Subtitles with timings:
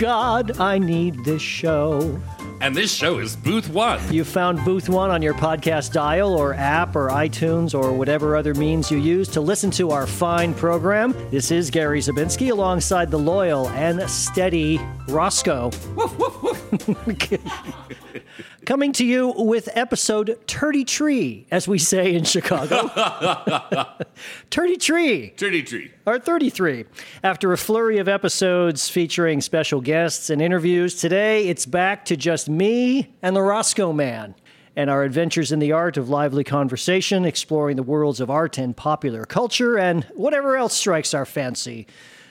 [0.00, 2.18] God, I need this show.
[2.62, 4.00] And this show is Booth One.
[4.10, 8.54] You found Booth One on your podcast dial or app or iTunes or whatever other
[8.54, 11.14] means you use to listen to our fine program.
[11.30, 15.70] This is Gary Zabinski alongside the loyal and steady Roscoe.
[18.66, 22.76] Coming to you with episode Turdy Tree, as we say in Chicago.
[24.50, 25.32] Turdy Tree.
[25.36, 25.90] Dirty Tree.
[26.04, 26.84] Or 33.
[27.24, 32.50] After a flurry of episodes featuring special guests and interviews, today it's back to just
[32.50, 34.34] me and the Roscoe Man
[34.76, 38.76] and our adventures in the art of lively conversation, exploring the worlds of art and
[38.76, 41.86] popular culture and whatever else strikes our fancy.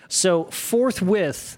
[0.07, 1.57] So, forthwith,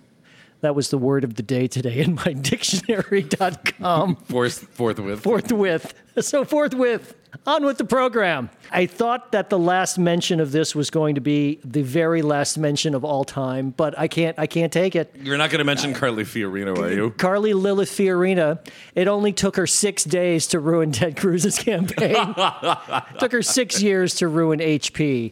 [0.61, 5.21] that was the word of the day today in my dictionary.com Forth, forthwith.
[5.21, 5.93] forthwith.
[6.19, 7.15] So forthwith,
[7.47, 8.49] on with the program.
[8.69, 12.57] I thought that the last mention of this was going to be the very last
[12.57, 14.37] mention of all time, but I can't.
[14.37, 15.15] I can't take it.
[15.21, 17.11] You're not going to mention Carly Fiorina, are you?
[17.11, 18.59] Carly Lilith Fiorina.
[18.93, 22.15] It only took her six days to ruin Ted Cruz's campaign.
[23.19, 25.31] took her six years to ruin HP.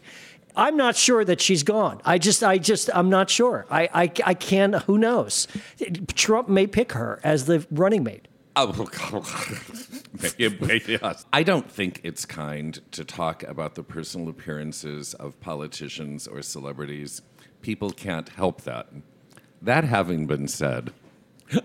[0.55, 2.01] I'm not sure that she's gone.
[2.05, 3.65] I just, I just, I'm not sure.
[3.69, 4.73] I, I, I can.
[4.73, 5.47] Who knows?
[6.15, 8.27] Trump may pick her as the running mate.
[8.55, 8.69] Oh.
[11.33, 17.21] I don't think it's kind to talk about the personal appearances of politicians or celebrities.
[17.61, 18.89] People can't help that.
[19.61, 20.91] That having been said,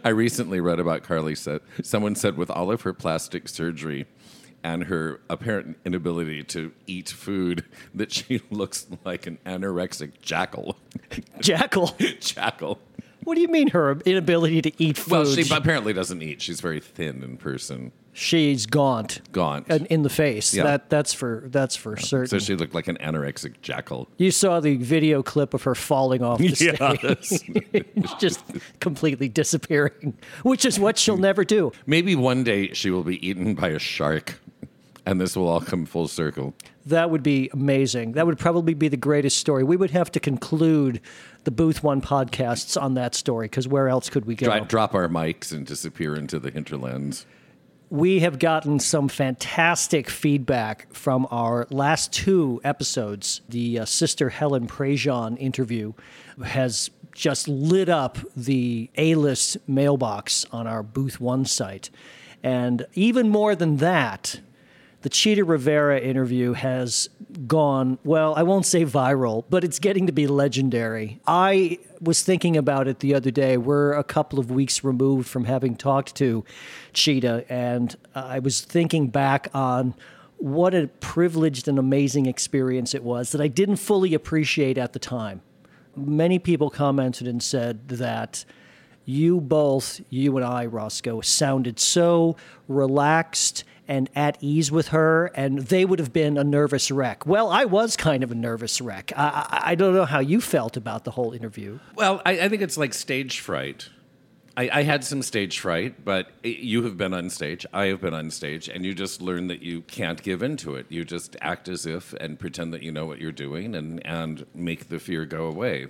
[0.05, 4.07] I recently read about Carly said someone said with all of her plastic surgery
[4.65, 10.77] and her apparent inability to eat food that she looks like an anorexic jackal.
[11.41, 11.95] Jackal.
[12.21, 12.79] jackal.
[13.25, 15.11] What do you mean her inability to eat food?
[15.13, 16.43] Well, she apparently doesn't eat.
[16.43, 17.93] She's very thin in person.
[18.13, 19.21] She's gaunt.
[19.33, 19.67] Gaunt.
[19.69, 20.55] And in the face.
[20.55, 20.63] Yeah.
[20.65, 22.29] That that's for that's for certain.
[22.29, 24.09] So she looked like an anorexic jackal.
[24.19, 27.41] you saw the video clip of her falling off the Yes.
[27.41, 28.21] stage.
[28.21, 28.41] just
[28.81, 31.73] completely disappearing, which is what she'll never do.
[31.87, 34.39] Maybe one day she will be eaten by a shark,
[35.07, 36.55] and this will all come full circle.
[36.87, 38.13] That would be amazing.
[38.13, 39.63] That would probably be the greatest story.
[39.65, 41.01] We would have to conclude
[41.45, 44.49] the Booth One podcasts on that story because where else could we go?
[44.51, 47.27] Dri- drop our mics and disappear into the hinterlands.
[47.91, 53.41] we have gotten some fantastic feedback from our last two episodes.
[53.49, 55.93] The uh, Sister Helen Prejean interview
[56.45, 61.91] has just lit up the A list mailbox on our Booth One site.
[62.43, 64.41] And even more than that,
[65.05, 67.11] the Chita Rivera interview has
[67.47, 71.21] gone, well, I won't say viral, but it's getting to be legendary.
[71.27, 73.59] I was thinking about it the other day.
[73.59, 76.43] We're a couple of weeks removed from having talked to
[76.95, 79.93] Chita, and I was thinking back on
[80.39, 84.99] what a privileged and amazing experience it was that I didn't fully appreciate at the
[84.99, 85.43] time.
[85.95, 88.47] Many people commented and said that
[89.05, 92.37] you both, you and I, Roscoe, sounded so
[92.69, 97.27] relaxed and at ease with her, and they would have been a nervous wreck.
[97.27, 99.13] Well, I was kind of a nervous wreck.
[99.17, 101.79] I, I, I don't know how you felt about the whole interview.
[101.95, 103.91] Well, I, I think it's like stage fright.
[104.57, 107.67] I, I had some stage fright, but it- you have been on stage.
[107.73, 110.87] I have been on stage, and you just learn that you can't give into it.
[110.89, 114.47] You just act as if and pretend that you know what you're doing, and and
[114.55, 115.89] make the fear go away.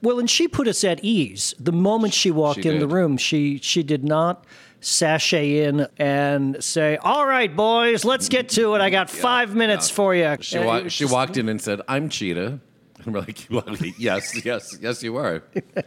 [0.00, 3.16] Well, and she put us at ease the moment she walked She in the room.
[3.16, 4.44] She she did not
[4.84, 8.80] sashay in and say, "All right, boys, let's get to it.
[8.80, 12.60] I got five minutes for you." She, wa- she walked in and said, "I'm Chita."
[13.04, 13.98] And we're like?
[13.98, 15.42] "Yes, yes, yes, you are."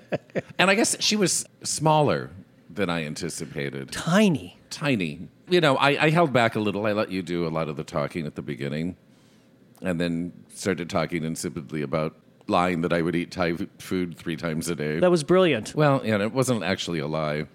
[0.59, 2.29] and I guess she was smaller
[2.69, 3.91] than I anticipated.
[3.91, 4.57] tiny.
[4.69, 5.27] tiny.
[5.49, 6.85] You know, I, I held back a little.
[6.85, 8.97] I let you do a lot of the talking at the beginning,
[9.81, 12.13] and then started talking insipidly about
[12.47, 14.99] lying that I would eat Thai food three times a day.
[14.99, 15.73] That was brilliant.
[15.73, 17.47] well, and it wasn't actually a lie.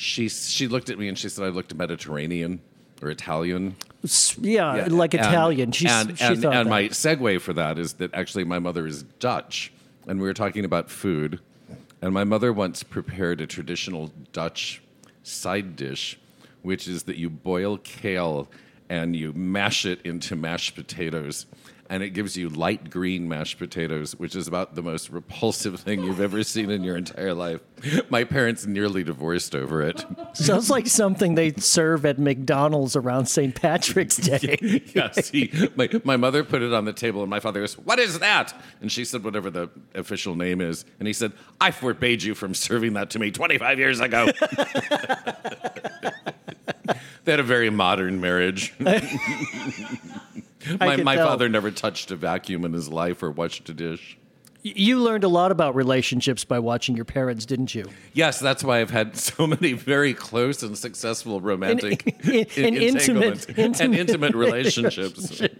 [0.00, 2.60] She she looked at me and she said I looked Mediterranean
[3.02, 3.76] or Italian.
[4.40, 5.72] Yeah, Yeah, like and- Italian.
[5.72, 8.86] She, and she and, thought and my segue for that is that actually my mother
[8.86, 9.70] is Dutch,
[10.06, 11.38] and we were talking about food,
[12.00, 14.80] and my mother once prepared a traditional Dutch
[15.22, 16.18] side dish,
[16.62, 18.48] which is that you boil kale
[18.88, 21.44] and you mash it into mashed potatoes.
[21.90, 26.04] And it gives you light green mashed potatoes, which is about the most repulsive thing
[26.04, 27.60] you've ever seen in your entire life.
[28.08, 30.04] My parents nearly divorced over it.
[30.32, 33.60] Sounds like something they serve at McDonald's around St.
[33.60, 34.82] Patrick's Day.
[34.94, 37.98] yes, he, my, my mother put it on the table, and my father goes, What
[37.98, 38.54] is that?
[38.80, 40.84] And she said, Whatever the official name is.
[41.00, 44.28] And he said, I forbade you from serving that to me 25 years ago.
[47.24, 48.74] they had a very modern marriage.
[50.78, 54.16] my my father never touched a vacuum in his life or washed a dish.
[54.62, 57.86] You learned a lot about relationships by watching your parents, didn't you?
[58.12, 62.74] Yes, that's why I've had so many very close and successful romantic In- in- en-
[62.76, 65.40] intimate- entanglements and intimate relationships.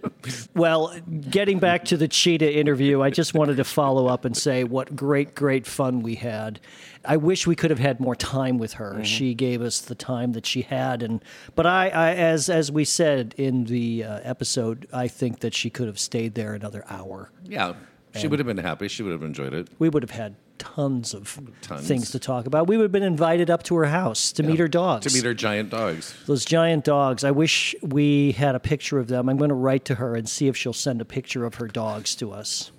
[0.53, 0.95] Well,
[1.31, 4.95] getting back to the Chita interview, I just wanted to follow up and say what
[4.95, 6.59] great, great fun we had.
[7.03, 9.03] I wish we could have had more time with her.
[9.03, 11.23] She gave us the time that she had, and
[11.55, 15.69] but I, I as as we said in the uh, episode, I think that she
[15.69, 17.31] could have stayed there another hour.
[17.43, 17.73] Yeah,
[18.15, 18.87] she would have been happy.
[18.87, 19.69] She would have enjoyed it.
[19.79, 21.87] We would have had tons of Tons.
[21.87, 22.67] things to talk about.
[22.67, 25.07] We would have been invited up to her house to meet her dogs.
[25.07, 26.13] To meet her giant dogs.
[26.27, 27.23] Those giant dogs.
[27.23, 29.27] I wish we had a picture of them.
[29.27, 31.65] I'm going to write to her and see if she'll send a picture of her
[31.67, 32.71] dogs to us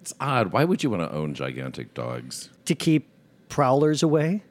[0.00, 0.50] It's odd.
[0.52, 2.48] Why would you want to own gigantic dogs?
[2.64, 3.10] to keep
[3.48, 4.42] prowlers away.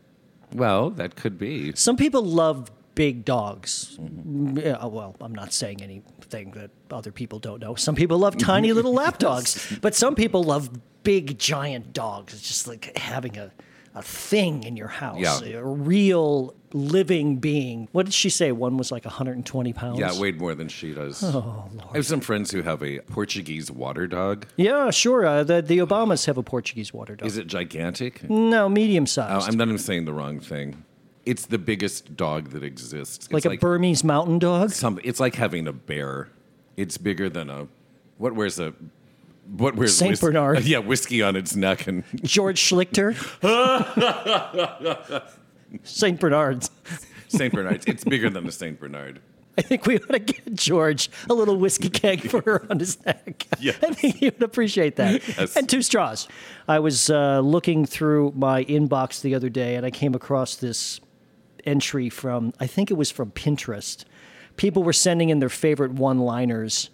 [0.54, 1.74] Well, that could be.
[1.76, 3.98] Some people love big dogs.
[4.00, 7.76] Yeah, well, I'm not saying anything that other people don't know.
[7.76, 10.70] Some people love tiny little lap dogs, but some people love
[11.04, 12.34] big giant dogs.
[12.34, 13.52] It's just like having a,
[13.96, 15.58] a thing in your house, Yeah.
[15.60, 17.88] a real living being.
[17.94, 18.52] What did she say?
[18.52, 20.00] One was like 120 pounds.
[20.00, 21.24] Yeah, weighed more than she does.
[21.24, 21.88] Oh, Lord.
[21.94, 24.46] I have some friends who have a Portuguese water dog.
[24.58, 25.26] Yeah, sure.
[25.26, 27.26] Uh, the, the Obamas have a Portuguese water dog.
[27.26, 28.30] Is it gigantic?
[28.30, 29.48] no, medium Oh, sized.
[29.50, 30.84] I'm not even saying the wrong thing.
[31.26, 33.32] It's the biggest dog that exists.
[33.32, 34.72] like it's a Bernese mountain dog.
[34.72, 35.00] some.
[35.04, 36.28] It's like having a bear.
[36.78, 37.68] It's bigger than a.
[38.18, 38.74] What wears a.
[39.46, 40.64] What wears Saint Bernard.
[40.66, 43.16] Yeah, whiskey on its neck and George Schlichter.
[45.84, 46.20] St.
[46.20, 46.72] Bernard's.
[47.28, 47.86] Saint Bernard's.
[47.86, 49.22] It's bigger than a Saint Bernard.
[49.58, 53.04] I think we ought to get George a little whiskey keg for her on his
[53.06, 53.48] neck.
[53.60, 53.78] Yes.
[53.82, 55.26] I think he would appreciate that.
[55.28, 55.56] Yes.
[55.56, 56.28] And two straws.
[56.68, 61.00] I was uh, looking through my inbox the other day and I came across this
[61.66, 64.04] entry from, I think it was from Pinterest.
[64.58, 66.90] People were sending in their favorite one liners,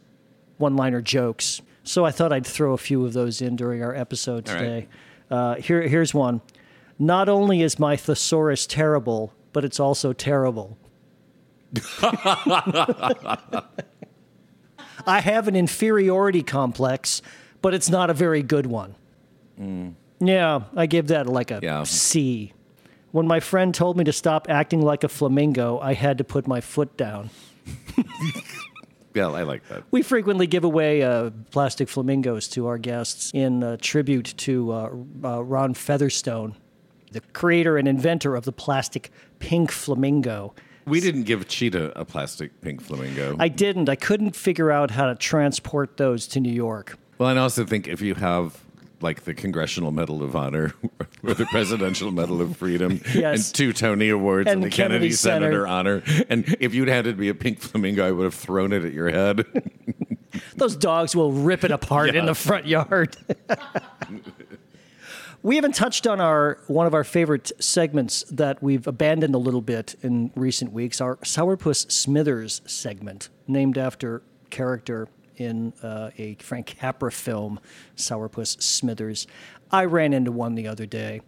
[0.58, 1.62] one liner jokes.
[1.84, 4.62] So I thought I'd throw a few of those in during our episode All right.
[4.62, 4.88] today.
[5.30, 6.42] Uh, here, here's one.
[7.00, 10.78] Not only is my thesaurus terrible, but it's also terrible.
[15.08, 17.22] I have an inferiority complex,
[17.62, 18.96] but it's not a very good one.
[20.20, 21.84] Yeah, I give that like a Yeah.
[21.84, 22.54] C.
[23.12, 26.48] When my friend told me to stop acting like a flamingo, I had to put
[26.48, 27.30] my foot down.
[29.14, 29.84] Yeah, I like that.
[29.92, 34.90] We frequently give away uh, plastic flamingos to our guests in uh, tribute to uh,
[35.24, 36.56] uh, Ron Featherstone,
[37.12, 40.54] the creator and inventor of the plastic pink flamingo.
[40.86, 43.36] We didn't give Chita a plastic pink flamingo.
[43.40, 43.90] I didn't.
[43.90, 46.98] I couldn't figure out how to transport those to New York.
[47.18, 48.60] well, and I also think if you have
[49.02, 50.74] like the Congressional Medal of Honor
[51.24, 53.48] or the Presidential Medal of Freedom Yes.
[53.48, 55.12] and two Tony Awards and, And the Kennedy, Kennedy.
[55.14, 58.84] Senator Honor, and if you'd handed me a pink flamingo, I would have thrown it
[58.86, 59.46] at your head.
[60.56, 63.16] Those dogs will rip it apart in the front yard.
[65.44, 69.62] we haven't touched on our one of our favorite segments that we've abandoned a little
[69.62, 71.02] bit in recent weeks.
[71.02, 75.08] Our Sourpuss Smithers segment, named after character
[75.42, 77.60] in uh, a Frank Capra film,
[77.96, 79.28] Sourpuss Smithers.
[79.72, 81.22] I ran into one the other day,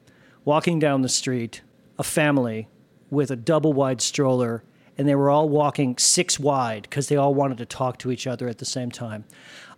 [0.45, 1.61] walking down the street,
[1.97, 2.68] a family
[3.09, 4.64] with a double wide stroller,
[4.97, 8.28] and they were all walking six wide because they all wanted to talk to each
[8.28, 9.26] other at the same time.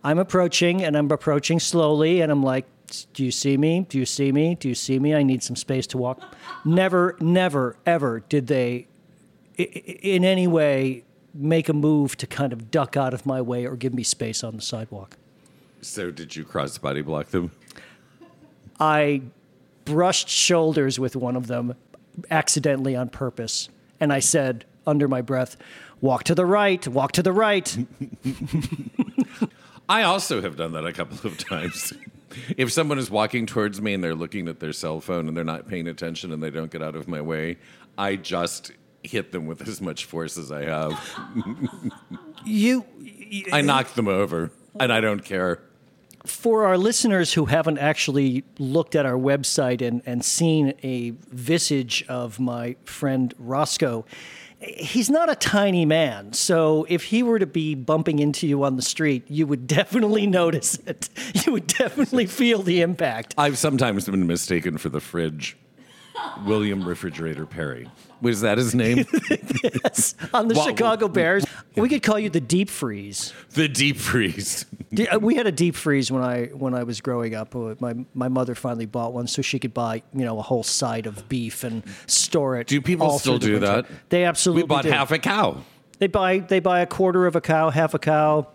[0.02, 2.66] I'm approaching, and I'm approaching slowly, and I'm like,
[3.12, 3.86] Do you see me?
[3.88, 4.54] Do you see me?
[4.54, 5.14] Do you see me?
[5.14, 6.22] I need some space to walk.
[6.64, 8.88] never, never, ever did they
[9.56, 11.05] in any way
[11.36, 14.42] make a move to kind of duck out of my way or give me space
[14.42, 15.16] on the sidewalk.
[15.80, 17.50] so, did you cross body block them?
[18.78, 19.22] I
[19.84, 21.74] brushed shoulders with one of them
[22.30, 23.68] accidentally on purpose.
[24.00, 25.56] And I said under my breath,
[26.00, 27.74] Walk to the right, walk to the right.
[29.88, 31.94] I also have done that a couple of times.
[32.56, 35.44] if someone is walking towards me and they're looking at their cell phone and they're
[35.44, 37.56] not paying attention and they don't get out of my way,
[37.96, 38.72] I just
[39.06, 41.00] hit them with as much force as I have.
[42.44, 42.84] You,
[43.52, 45.60] I knock them over and I don't care.
[46.24, 52.04] for our listeners who haven't actually looked at our website and, and seen a visage
[52.08, 54.04] of my friend Roscoe,
[54.60, 56.32] he's not a tiny man.
[56.34, 60.26] So if he were to be bumping into you on the street, you would definitely
[60.40, 61.08] notice it.
[61.44, 63.34] You would definitely feel the impact.
[63.36, 65.56] I've sometimes been mistaken for the fridge.
[66.46, 67.90] William Refrigerator Perry.
[68.22, 69.04] Was that his name?
[69.84, 71.44] Yes, on the Chicago Bears,
[71.76, 73.32] we could call you the deep freeze.
[73.54, 74.64] the deep freeze.
[75.20, 77.54] We had a deep freeze when I when I was growing up.
[77.56, 80.62] Uh, My my mother finally bought one so she could buy you know a whole
[80.62, 82.66] side of beef and store it.
[82.68, 83.66] Do people still do winter.
[83.66, 83.86] that?
[84.08, 84.90] They absolutely We bought do.
[84.90, 85.62] half a cow.
[85.98, 88.46] They buy they buy a quarter of a cow, half a cow,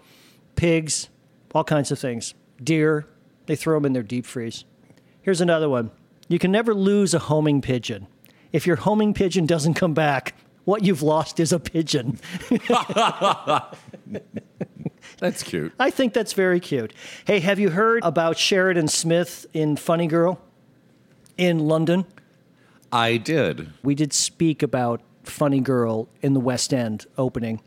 [0.55, 1.09] pigs,
[1.53, 3.05] all kinds of things, deer.
[3.47, 4.63] They throw them in their deep freeze.
[5.21, 5.91] Here's another one.
[6.27, 8.07] You can never lose a homing pigeon.
[8.51, 12.19] If your homing pigeon doesn't come back, what you've lost is a pigeon.
[15.17, 15.73] That's cute.
[15.79, 16.93] I think that's very cute.
[17.25, 20.41] Hey, have you heard about Sheridan Smith in Funny Girl
[21.37, 22.05] in London?
[22.91, 23.71] I did.
[23.83, 27.61] We did speak about Funny Girl in the West End opening.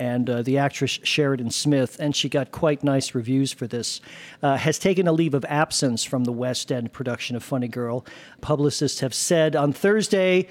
[0.00, 4.00] And uh, the actress Sheridan Smith, and she got quite nice reviews for this,
[4.42, 8.06] uh, has taken a leave of absence from the West End production of Funny Girl.
[8.40, 10.48] Publicists have said on Thursday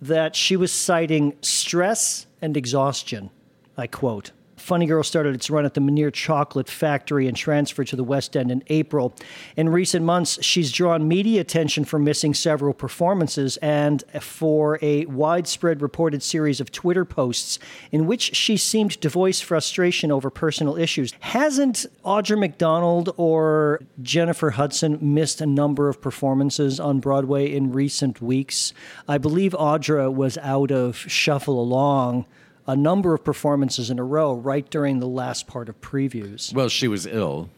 [0.00, 3.28] that she was citing stress and exhaustion.
[3.76, 4.32] I quote.
[4.68, 8.36] Funny Girl started its run at the Menier Chocolate Factory and transferred to the West
[8.36, 9.14] End in April.
[9.56, 15.80] In recent months, she's drawn media attention for missing several performances and for a widespread
[15.80, 17.58] reported series of Twitter posts
[17.92, 21.14] in which she seemed to voice frustration over personal issues.
[21.20, 28.20] Hasn't Audra McDonald or Jennifer Hudson missed a number of performances on Broadway in recent
[28.20, 28.74] weeks?
[29.08, 32.26] I believe Audra was out of Shuffle Along
[32.68, 36.52] a number of performances in a row right during the last part of previews.
[36.52, 37.48] Well, she was ill,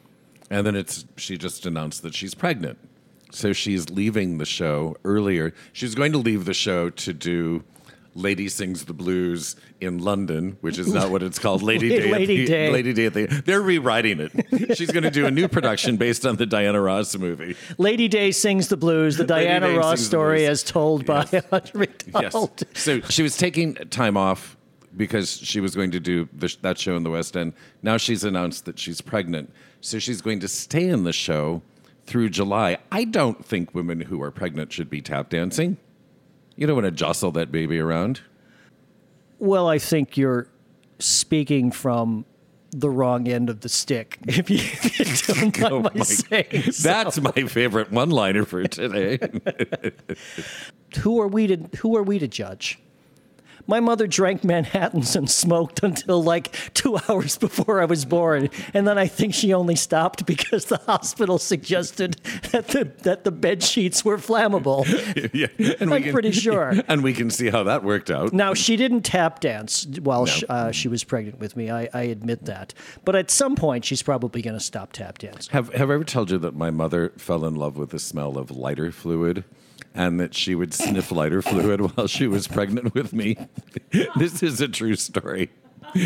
[0.49, 2.79] and then it's she just announced that she's pregnant.
[3.33, 5.53] So she's leaving the show earlier.
[5.73, 7.63] She's going to leave the show to do
[8.15, 11.63] Lady Sings the Blues in London, which is not what it's called.
[11.63, 12.11] Lady Day.
[12.11, 12.71] Lady the, Day.
[12.73, 13.07] Lady Day.
[13.07, 14.77] At the, they're rewriting it.
[14.77, 17.57] She's going to do a new production based on the Diana Ross movie.
[17.79, 21.45] Lady Day sings the blues, the Lady Diana Day Ross story as told by Yes.
[21.53, 21.89] Audra
[22.21, 22.81] Yes.
[22.83, 24.57] So she was taking time off
[24.97, 27.53] because she was going to do the, that show in the West End.
[27.83, 29.53] Now she's announced that she's pregnant.
[29.81, 31.63] So she's going to stay in the show
[32.05, 32.79] through July.
[32.91, 35.77] I don't think women who are pregnant should be tap dancing.
[36.57, 38.21] You don't want to jostle that baby around.
[39.39, 40.49] Well, I think you're
[40.99, 42.27] speaking from
[42.73, 45.99] the wrong end of the stick, if you, if you don't oh mind Oh my
[45.99, 46.89] my- saying so.
[46.89, 49.19] That's my favorite one liner for today.
[51.01, 52.79] who are we to who are we to judge?
[53.71, 58.85] My mother drank Manhattans and smoked until like two hours before I was born, and
[58.85, 62.15] then I think she only stopped because the hospital suggested
[62.51, 64.85] that the that the bed sheets were flammable.
[65.33, 65.47] yeah.
[65.79, 66.75] and I'm pretty sure.
[66.89, 68.33] And we can see how that worked out.
[68.33, 71.71] Now she didn't tap dance while sh uh, she was pregnant with me.
[71.71, 72.75] I, I admit that,
[73.05, 75.47] but at some point she's probably going to stop tap dance.
[75.47, 78.37] Have Have I ever told you that my mother fell in love with the smell
[78.37, 79.45] of lighter fluid,
[79.95, 83.37] and that she would sniff lighter fluid while she was pregnant with me?
[84.17, 85.51] this is a true story.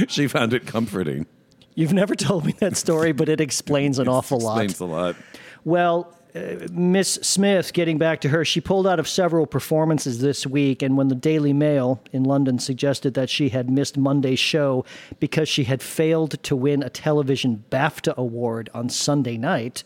[0.08, 1.26] She found it comforting.
[1.74, 4.62] You've never told me that story, but it explains an awful lot.
[4.62, 5.16] Explains a lot.
[5.64, 10.46] Well, uh, Miss Smith, getting back to her, she pulled out of several performances this
[10.46, 10.82] week.
[10.82, 14.84] And when the Daily Mail in London suggested that she had missed Monday's show
[15.20, 19.84] because she had failed to win a television BAFTA award on Sunday night,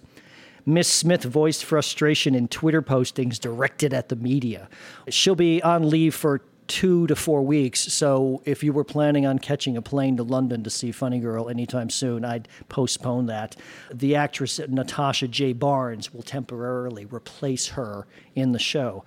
[0.69, 4.69] Miss Smith voiced frustration in Twitter postings directed at the media.
[5.09, 7.81] She'll be on leave for two to four weeks.
[7.91, 11.49] So if you were planning on catching a plane to London to see Funny Girl
[11.49, 13.57] anytime soon, I'd postpone that.
[13.91, 15.55] The actress Natasha J.
[15.55, 19.07] Barnes will temporarily replace her in the show.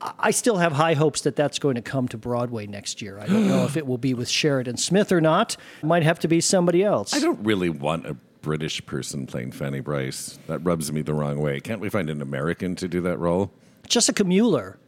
[0.00, 3.18] I still have high hopes that that's going to come to Broadway next year.
[3.18, 5.56] I don't know if it will be with Sheridan Smith or not.
[5.82, 7.14] It might have to be somebody else.
[7.14, 10.38] I don't really want a British person playing Fanny Brice.
[10.46, 11.60] That rubs me the wrong way.
[11.60, 13.52] Can't we find an American to do that role?
[13.86, 14.78] Jessica Mueller,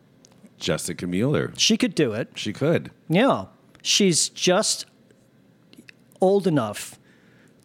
[0.58, 1.52] Jessica Mueller.
[1.56, 2.28] she could do it.
[2.34, 2.90] She could.
[3.08, 3.46] Yeah.
[3.82, 4.84] She's just
[6.20, 6.98] old enough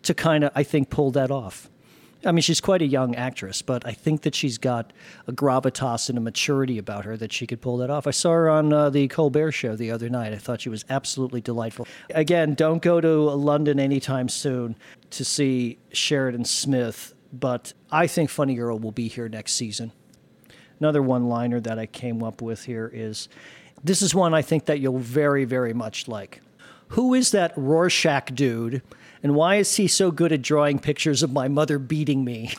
[0.04, 1.70] to kind of, I think, pull that off.
[2.25, 4.91] I mean, she's quite a young actress, but I think that she's got
[5.27, 8.08] a gravitas and a maturity about her that she could pull that off.
[8.08, 10.34] I saw her on uh, the Colbert Show the other night.
[10.34, 11.88] I thought she was absolutely delightful.
[12.10, 14.75] Again, don't go to London anytime soon
[15.12, 19.91] to see Sheridan Smith, but I think Funny Girl will be here next season.
[20.79, 23.29] Another one liner that I came up with here is
[23.84, 26.41] this is one I think that you'll very, very much like.
[26.89, 28.82] Who is that Rorschach dude?
[29.25, 32.53] And why is he so good at drawing pictures of my mother beating me?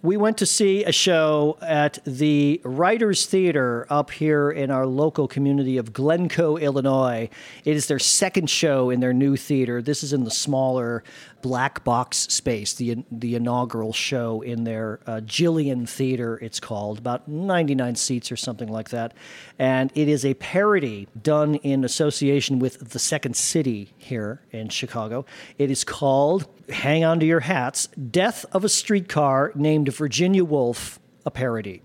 [0.00, 5.28] we went to see a show at the Writers Theater up here in our local
[5.28, 7.28] community of Glencoe, Illinois.
[7.66, 9.82] It is their second show in their new theater.
[9.82, 11.04] This is in the smaller
[11.42, 16.38] black box space, the the inaugural show in their uh, Gillian Theater.
[16.42, 19.14] It's called about 99 seats or something like that,
[19.58, 25.24] and it is a parody done in association with the Second City here in Chicago.
[25.58, 30.98] It is called hang on to your hats Death of a Streetcar Named Virginia Woolf,
[31.24, 31.82] a parody.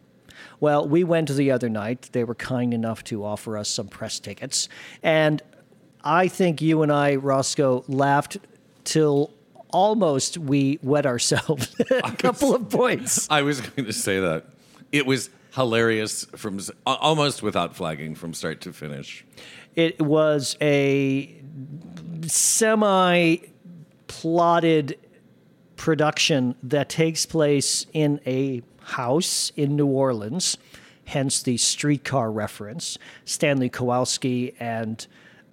[0.60, 2.10] Well, we went the other night.
[2.12, 4.70] They were kind enough to offer us some press tickets.
[5.02, 5.42] And
[6.04, 8.38] I think you and I, Roscoe, laughed
[8.84, 9.32] till
[9.72, 13.28] almost we wet ourselves a couple of points.
[13.32, 14.46] I was going to say that.
[14.92, 19.26] It was hilarious from almost without flagging from start to finish.
[19.76, 21.34] It was a
[22.28, 23.38] semi
[24.08, 25.00] plotted
[25.76, 30.58] production that takes place in a house in New Orleans,
[31.06, 32.98] hence the streetcar reference.
[33.26, 35.08] Stanley Kowalski and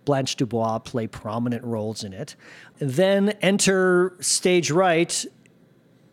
[0.05, 2.35] Blanche Dubois play prominent roles in it.
[2.79, 5.25] Then enter stage right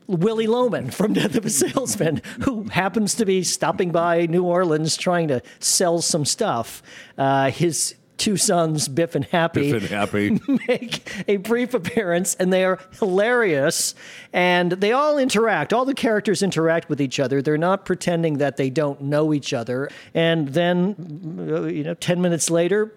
[0.07, 4.97] Willie Loman from Death of a Salesman, who happens to be stopping by New Orleans
[4.97, 6.83] trying to sell some stuff.
[7.17, 10.39] Uh, his two sons, Biff and Happy, Biff and Happy.
[10.67, 13.95] make a brief appearance, and they are hilarious.
[14.31, 15.73] And they all interact.
[15.73, 17.41] All the characters interact with each other.
[17.41, 19.89] They're not pretending that they don't know each other.
[20.13, 22.93] And then, uh, you know, ten minutes later,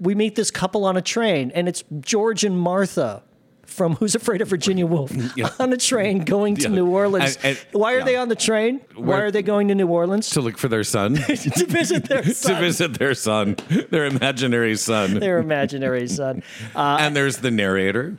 [0.00, 3.22] we meet this couple on a train, and it's George and Martha.
[3.66, 5.50] From Who's Afraid of Virginia Woolf Yeah.
[5.60, 6.68] on a train going to Yeah.
[6.74, 7.36] New Orleans.
[7.72, 8.04] Why are yeah.
[8.06, 8.80] they on the train?
[8.94, 10.30] Why Where- are they going to New Orleans?
[10.30, 12.54] to look for their son, to visit their son.
[12.54, 13.56] to visit their son,
[13.90, 15.20] their imaginary son.
[15.20, 16.42] their imaginary son.
[16.74, 18.16] and there's the narrator.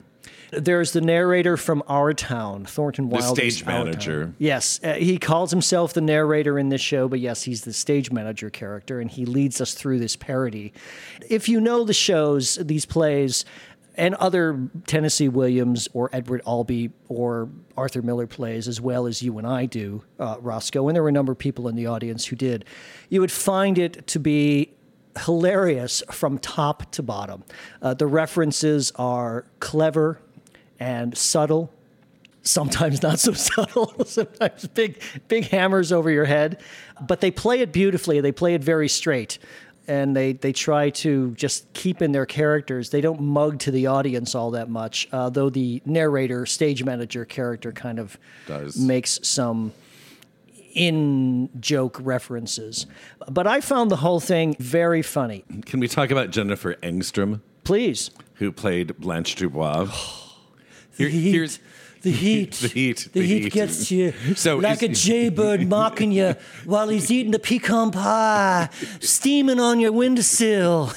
[0.52, 4.34] There's the narrator from Our Town, Thornton Wilder's stage manager.
[4.38, 8.12] Yes, uh, he calls himself the narrator in this show, but yes, he's the stage
[8.12, 10.74] manager character, and he leads us through this parody.
[11.30, 13.46] If you know the shows, these plays,
[13.96, 19.38] and other Tennessee Williams or Edward Albee or Arthur Miller plays, as well as you
[19.38, 22.26] and I do, uh, Roscoe, and there were a number of people in the audience
[22.26, 22.66] who did,
[23.10, 24.74] you would find it to be
[25.26, 27.44] hilarious from top to bottom.
[27.82, 30.22] Uh, the references are clever
[30.80, 31.72] and subtle
[32.42, 36.62] sometimes not so subtle, sometimes big big hammers over your head,
[37.08, 38.22] but they play it beautifully.
[38.22, 39.40] They play it very straight.
[39.88, 42.92] And they, they try to just keep in their characters.
[42.92, 47.26] They don't mug to the audience all that much, uh, though the narrator, stage manager
[47.26, 48.16] character kind of
[48.46, 48.78] Does.
[48.78, 49.74] makes some
[50.76, 52.86] in joke references.
[53.32, 55.44] But I found the whole thing very funny.
[55.66, 58.12] Can we talk about Jennifer Engstrom, Please.
[58.36, 59.88] who played Blanche Dubois?
[61.00, 61.60] Here- heat, here's
[62.02, 63.54] the heat, the heat, the, the heat, heat.
[63.54, 66.36] gets you So like a jaybird mocking you
[66.66, 70.92] while he's eating the pecan pie, steaming on your windowsill.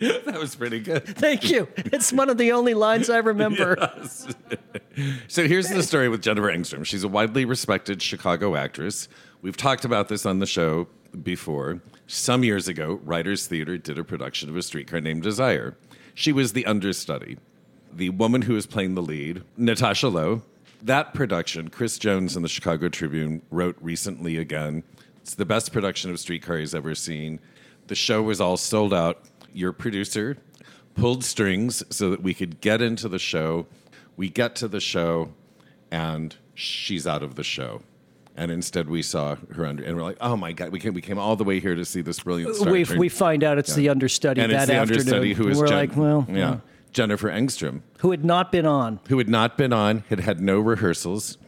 [0.00, 1.04] that was pretty good.
[1.06, 1.68] Thank you.
[1.76, 3.76] It's one of the only lines I remember.
[5.28, 6.84] So here's the story with Jennifer Engstrom.
[6.86, 9.08] She's a widely respected Chicago actress.
[9.42, 10.88] We've talked about this on the show
[11.22, 11.80] before.
[12.06, 15.76] Some years ago, Writers Theater did a production of A Streetcar Named Desire.
[16.14, 17.36] She was the understudy.
[17.92, 20.42] The woman who was playing the lead, Natasha Lowe.
[20.82, 24.82] That production, Chris Jones in the Chicago Tribune wrote recently again.
[25.20, 27.40] It's the best production of Streetcar he's ever seen.
[27.88, 29.20] The show was all sold out.
[29.52, 30.38] Your producer
[30.94, 33.66] pulled strings so that we could get into the show.
[34.16, 35.32] We get to the show,
[35.90, 37.82] and she's out of the show.
[38.36, 41.02] And instead, we saw her under, and we're like, "Oh my god, we came, we
[41.02, 43.58] came all the way here to see this brilliant uh, star." We, we find out
[43.58, 45.00] it's the understudy and that the afternoon.
[45.00, 46.60] understudy who is We're Jen- like, well, yeah,
[46.92, 49.00] Jennifer Engstrom, who had not been on.
[49.08, 51.38] who had not been on, had had no rehearsals.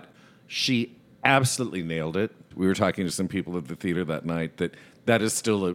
[0.47, 2.33] She absolutely nailed it.
[2.55, 4.75] We were talking to some people at the theater that night that
[5.05, 5.75] that is still a,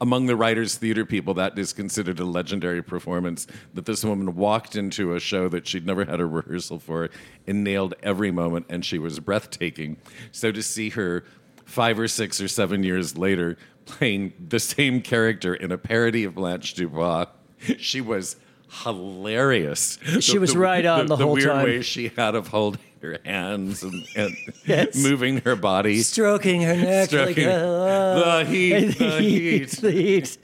[0.00, 4.76] among the writers theater people that is considered a legendary performance that this woman walked
[4.76, 7.08] into a show that she'd never had a rehearsal for
[7.46, 9.96] and nailed every moment and she was breathtaking
[10.30, 11.24] so to see her
[11.64, 16.34] 5 or 6 or 7 years later playing the same character in a parody of
[16.34, 17.26] Blanche Dubois
[17.78, 18.36] she was
[18.68, 21.64] hilarious She was right on the whole weird time.
[21.64, 24.96] way she had of holding her hands and, and Yes.
[25.02, 29.70] moving her body Stroking her neck like Stroking- uh, the heat, the heat.
[29.70, 30.38] the heat.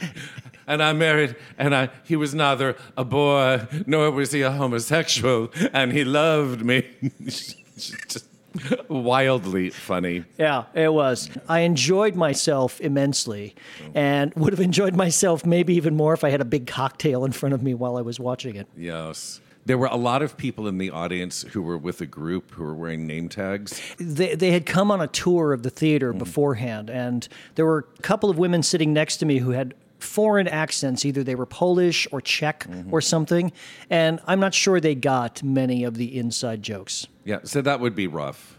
[0.66, 5.50] And I married, and I he was neither a boy nor was he a homosexual,
[5.72, 6.84] and he loved me.
[7.24, 8.24] Just
[8.88, 10.24] wildly funny.
[10.38, 11.30] Yeah, it was.
[11.48, 13.54] I enjoyed myself immensely
[13.94, 17.32] and would have enjoyed myself maybe even more if I had a big cocktail in
[17.32, 18.66] front of me while I was watching it.
[18.76, 19.40] Yes.
[19.64, 22.64] There were a lot of people in the audience who were with a group who
[22.64, 23.80] were wearing name tags.
[23.96, 26.18] They, they had come on a tour of the theater mm.
[26.18, 30.48] beforehand, and there were a couple of women sitting next to me who had foreign
[30.48, 31.04] accents.
[31.04, 32.92] Either they were Polish or Czech mm-hmm.
[32.92, 33.52] or something,
[33.90, 37.06] and I'm not sure they got many of the inside jokes.
[37.24, 38.58] Yeah, so that would be rough.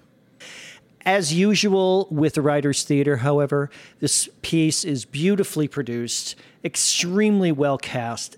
[1.06, 8.38] As usual with the Writers Theater, however, this piece is beautifully produced, extremely well cast,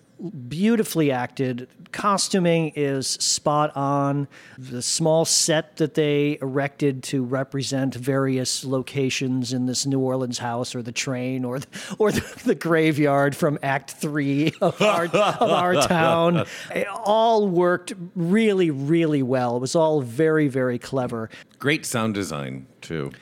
[0.49, 1.67] beautifully acted.
[1.95, 4.27] Costuming is spot on.
[4.57, 10.75] The small set that they erected to represent various locations in this New Orleans house,
[10.75, 15.41] or the train, or the, or the, the graveyard from Act Three of our of
[15.41, 19.55] our town, it all worked really, really well.
[19.55, 21.29] It was all very, very clever.
[21.59, 23.13] Great sound design too.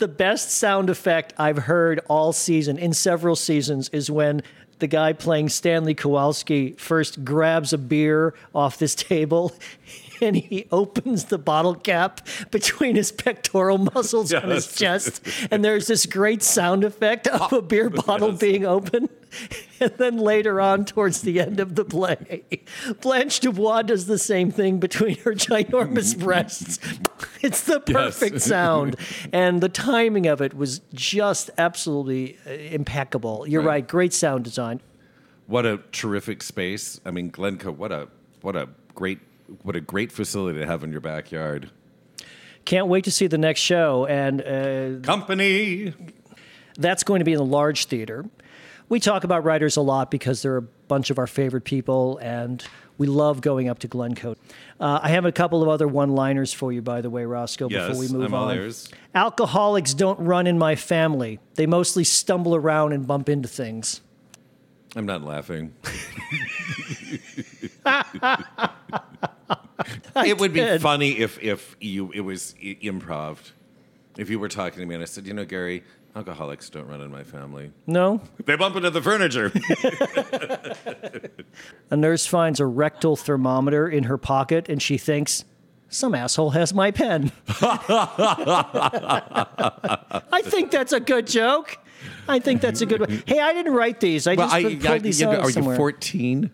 [0.00, 4.42] The best sound effect I've heard all season in several seasons is when
[4.80, 9.52] the guy playing Stanley Kowalski first grabs a beer off this table
[10.20, 15.26] and he opens the bottle cap between his pectoral muscles on his chest.
[15.50, 19.08] And there's this great sound effect of a beer bottle being opened.
[19.82, 22.42] And then later on, towards the end of the play,
[23.00, 26.78] Blanche Dubois does the same thing between her ginormous breasts.
[27.42, 28.44] It's the perfect Yes.
[28.56, 28.96] sound.
[29.32, 33.46] And the timing of it was just absolutely uh, impeccable.
[33.48, 33.66] You're Right.
[33.76, 34.80] right, great sound design.
[35.46, 37.00] What a terrific space.
[37.04, 38.08] I mean, Glencoe, what a
[38.42, 39.18] what a great
[39.62, 41.70] what a great facility to have in your backyard.
[42.66, 44.06] Can't wait to see the next show.
[44.06, 45.94] And uh, Company.
[46.78, 48.24] That's going to be in the large theater.
[48.88, 52.64] We talk about writers a lot because they're a bunch of our favorite people, and
[53.00, 54.36] we love going up to Glencoe.
[54.78, 57.70] Uh, I have a couple of other one-liners for you, by the way, Roscoe.
[57.70, 58.90] Yes, before we move I'm on, ears.
[59.14, 61.40] alcoholics don't run in my family.
[61.54, 64.02] They mostly stumble around and bump into things.
[64.94, 65.72] I'm not laughing.
[70.16, 73.38] it would be funny if if you it was improv.
[74.18, 75.84] If you were talking to me and I said, "You know, Gary,
[76.16, 77.72] alcoholics don't run in my family.
[77.86, 79.50] No, They bump into the furniture."
[81.90, 85.44] a nurse finds a rectal thermometer in her pocket, and she thinks.
[85.92, 87.32] Some asshole has my pen.
[87.48, 87.60] I
[90.44, 91.78] think that's a good joke.
[92.28, 93.24] I think that's a good one.
[93.26, 94.28] Hey, I didn't write these.
[94.28, 96.48] I just I- pulled I- these know, out are you 14?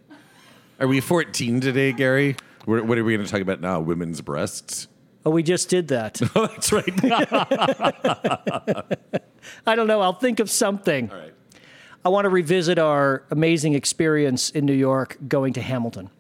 [0.81, 2.37] Are we 14 today, Gary?
[2.65, 3.79] What what are we going to talk about now?
[3.81, 4.89] Women's breasts?
[5.27, 6.19] Oh, we just did that.
[6.35, 6.95] Oh, that's right.
[9.67, 10.01] I don't know.
[10.01, 11.11] I'll think of something.
[11.11, 11.33] All right.
[12.05, 16.11] I want to revisit our amazing experience in New York going to Hamilton.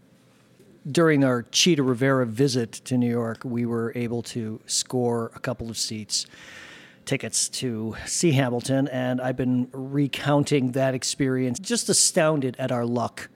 [0.90, 5.70] During our Chita Rivera visit to New York, we were able to score a couple
[5.70, 6.26] of seats,
[7.04, 13.28] tickets to see Hamilton, and I've been recounting that experience, just astounded at our luck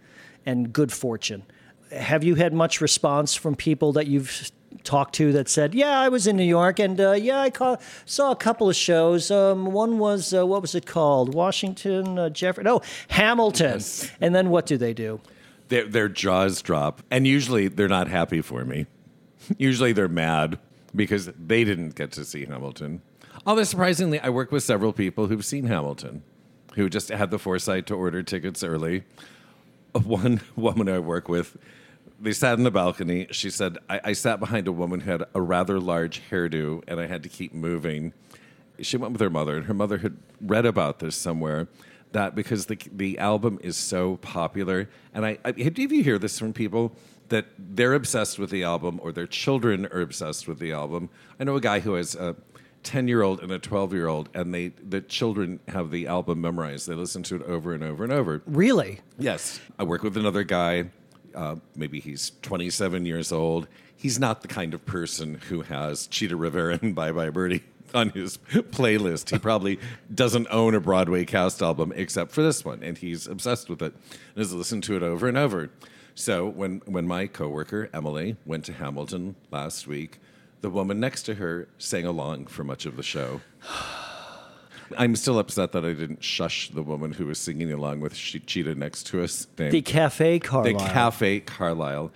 [0.44, 1.44] and good fortune.
[1.92, 4.50] Have you had much response from people that you've
[4.84, 7.76] talked to that said, "Yeah, I was in New York, and uh, yeah, I ca-
[8.04, 9.30] saw a couple of shows.
[9.30, 11.34] Um, one was uh, what was it called?
[11.34, 13.80] Washington, uh, Jefferson, no, Hamilton."
[14.20, 15.20] And then what do they do?
[15.70, 18.86] their, their jaws drop, and usually they're not happy for me.
[19.56, 20.58] usually they're mad
[20.94, 23.00] because they didn't get to see Hamilton.
[23.46, 26.22] Although surprisingly, I work with several people who've seen Hamilton,
[26.74, 29.04] who just had the foresight to order tickets early.
[29.92, 31.56] One woman I work with,
[32.20, 33.26] they sat in the balcony.
[33.30, 37.00] She said, I, I sat behind a woman who had a rather large hairdo, and
[37.00, 38.12] I had to keep moving.
[38.80, 41.68] She went with her mother, and her mother had read about this somewhere
[42.12, 46.38] that because the the album is so popular, and I, I do you hear this
[46.38, 46.92] from people
[47.28, 51.08] that they're obsessed with the album or their children are obsessed with the album.
[51.38, 52.36] I know a guy who has a
[52.82, 56.40] ten year old and a twelve year old, and they the children have the album
[56.40, 56.88] memorized.
[56.88, 58.42] They listen to it over and over and over.
[58.46, 59.00] Really?
[59.18, 59.60] Yes.
[59.78, 60.90] I work with another guy.
[61.34, 63.68] Uh, maybe he's 27 years old.
[63.96, 67.62] He's not the kind of person who has Chita Rivera and Bye Bye Birdie
[67.94, 69.30] on his playlist.
[69.30, 69.78] He probably
[70.14, 73.94] doesn't own a Broadway cast album except for this one, and he's obsessed with it
[74.34, 75.70] and has listened to it over and over.
[76.14, 80.18] So when, when my coworker, Emily, went to Hamilton last week,
[80.60, 83.40] the woman next to her sang along for much of the show.
[84.98, 88.40] I'm still upset that I didn't shush the woman who was singing along with she-
[88.40, 89.46] Chita next to us.
[89.58, 90.88] named- The Cafe the Carlyle.
[90.88, 92.10] Cafe Carlyle.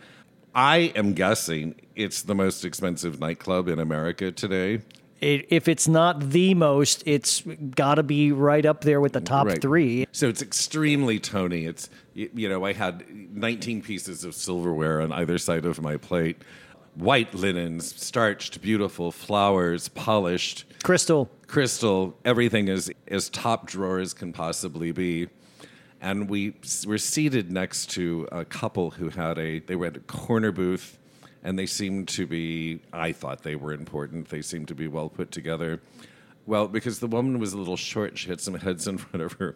[0.55, 4.81] I am guessing it's the most expensive nightclub in America today.
[5.21, 7.43] It, if it's not the most, it's
[7.75, 9.61] got to be right up there with the top Right.
[9.61, 10.07] three.
[10.13, 11.65] So it's extremely Tony.
[11.65, 15.97] It's y- you know I had 19 pieces of silverware on either side of my
[15.97, 16.37] plate,
[16.95, 20.65] white linens, starched, beautiful flowers, polished.
[20.83, 22.19] Crystal, crystal.
[22.25, 25.29] Everything is as top drawer as can possibly be.
[26.01, 30.01] And we were seated next to a couple who had a, they were at a
[30.01, 30.99] corner booth
[31.45, 34.31] and they seemed to be, I thought they were important.
[34.31, 35.81] They seemed to be well put together.
[36.45, 39.35] Well, because the woman was a little short, she had some heads in front of
[39.35, 39.55] her.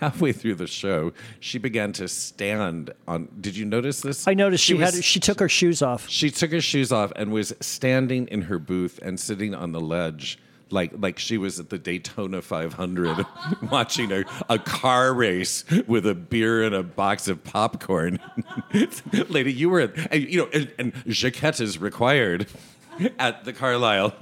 [0.00, 3.28] Halfway through the show, she began to stand on.
[3.38, 4.26] Did you notice this?
[4.26, 6.08] I noticed she, was- had she took her shoes off.
[6.08, 9.80] she took her shoes off and was standing in her booth and sitting on the
[9.80, 10.38] ledge
[10.72, 13.26] like like she was at the Daytona 500
[13.70, 18.18] watching a, a car race with a beer and a box of popcorn.
[19.28, 22.46] Lady, you were you know, and, and jaquette is required
[23.18, 24.14] at the Carlyle.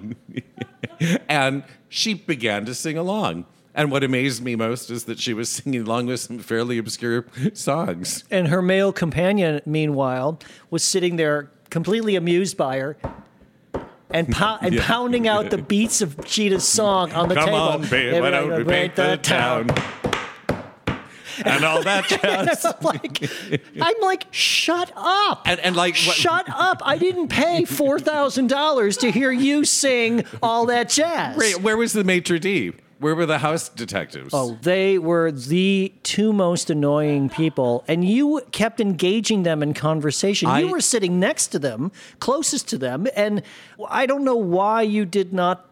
[1.29, 3.47] and she began to sing along.
[3.75, 7.27] And what amazed me most is that she was singing along with some fairly obscure
[7.55, 8.25] songs.
[8.31, 12.97] And her male companion, meanwhile, was sitting there completely amused by her.
[14.13, 14.85] And, pou- and Yeah.
[14.87, 17.59] pounding out the beats of Chita's song on the Come table.
[17.59, 19.71] on, babe, why don't we paint the town?
[21.43, 22.67] And all that jazz.
[22.67, 23.31] I'm like,
[23.81, 25.49] I'm like, shut up.
[25.49, 26.83] And, and like, what- Shut up!
[26.85, 31.39] I didn't pay four thousand dollars to hear you sing all that jazz.
[31.39, 32.73] Wait, where was the maitre d'?
[33.01, 34.31] Where were the house detectives?
[34.35, 40.49] Oh, they were the two most annoying people, and you kept engaging them in conversation.
[40.49, 43.43] I- you were sitting next to them, closest to them, and
[43.89, 45.67] I don't know why you did not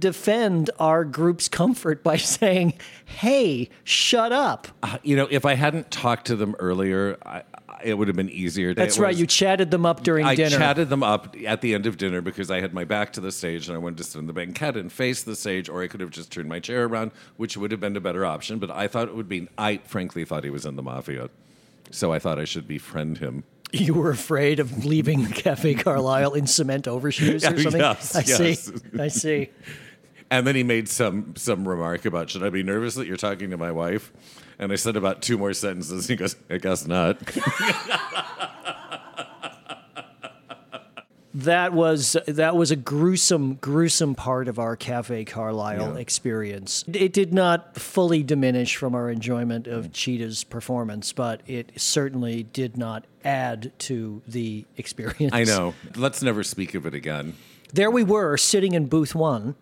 [0.00, 5.90] defend our group's comfort by saying, "Hey, shut up." Uh, you know, if I hadn't
[5.92, 7.51] talked to them earlier, I, I-
[7.84, 8.74] it would have been easier.
[8.74, 9.08] That's right.
[9.08, 10.56] was- You chatted them up during I dinner.
[10.56, 13.20] I chatted them up at the end of dinner because I had my back to
[13.20, 15.82] the stage and I wanted to sit on the banquette and face the stage, or
[15.82, 18.58] I could have just turned my chair around, which would have been a better option.
[18.58, 19.48] But I thought it would be.
[19.58, 21.28] I frankly thought he was in the mafia,
[21.90, 23.44] so I thought I should befriend him.
[23.74, 27.80] You were afraid of leaving Cafe Carlyle in cement overshoes or something.
[27.80, 28.60] Yes, I yes.
[28.64, 28.72] see.
[29.00, 29.48] I see.
[30.30, 33.48] And then he made some some remark about should I be nervous that you're talking
[33.48, 34.12] to my wife?
[34.62, 36.06] And I said about two more sentences.
[36.06, 37.18] He goes, I guess not.
[41.34, 46.00] That was that was a gruesome, gruesome part of our Cafe Carlyle Yeah.
[46.00, 46.84] experience.
[46.92, 49.92] It did not fully diminish from our enjoyment of mm.
[49.94, 55.32] Chita's performance, but it certainly did not add to the experience.
[55.32, 55.74] I know.
[55.96, 57.34] Let's never speak of it again.
[57.72, 59.56] There we were sitting in booth one,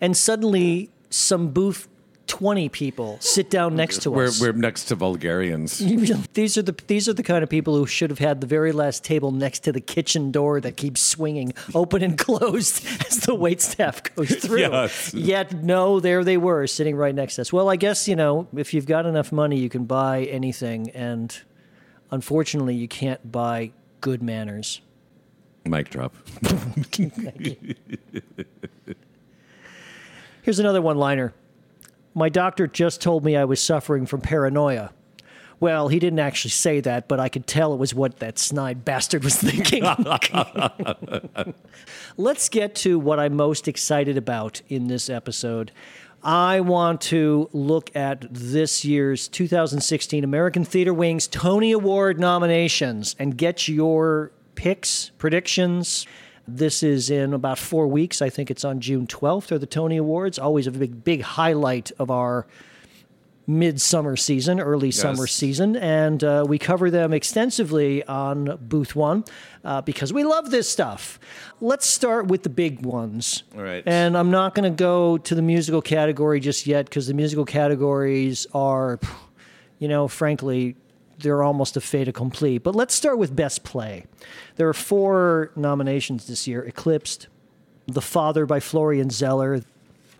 [0.00, 1.86] and suddenly some booth
[2.26, 4.40] twenty people sit down next to We're, us.
[4.40, 5.78] we're next to Bulgarians.
[6.34, 8.72] these are the these are the kind of people who should have had the very
[8.72, 13.34] last table next to the kitchen door that keeps swinging open and closed as the
[13.34, 14.60] wait staff goes through.
[14.60, 15.12] Yes.
[15.14, 17.52] Yet no, there they were sitting right next to us.
[17.52, 21.36] Well, I guess you know if you've got enough money, you can buy anything, and
[22.10, 24.80] unfortunately, you can't buy good manners.
[25.66, 26.14] Mic drop.
[30.42, 31.32] Here's another one-liner.
[32.14, 34.92] My doctor just told me I was suffering from paranoia.
[35.60, 38.84] Well, he didn't actually say that, but I could tell it was what that snide
[38.84, 39.84] bastard was thinking.
[42.16, 45.72] Let's get to what I'm most excited about in this episode.
[46.22, 53.36] I want to look at this year's 2016 American Theater Wings Tony Award nominations and
[53.36, 56.06] get your picks, predictions.
[56.46, 58.20] This is in about four weeks.
[58.20, 60.38] I think it's on June 12th, or the Tony Awards.
[60.38, 62.46] Always a big, big highlight of our
[63.46, 69.24] midsummer season, early summer season, and uh, we cover them extensively on Booth One
[69.64, 71.18] uh, because we love this stuff.
[71.60, 73.42] Let's start with the big ones.
[73.54, 73.82] All right.
[73.86, 77.44] And I'm not going to go to the musical category just yet because the musical
[77.44, 78.98] categories are,
[79.78, 80.76] you know, frankly,
[81.18, 82.58] they're almost a fait accompli.
[82.58, 84.06] But let's start with Best Play.
[84.56, 87.28] There are four nominations this year Eclipsed,
[87.86, 89.62] The Father by Florian Zeller,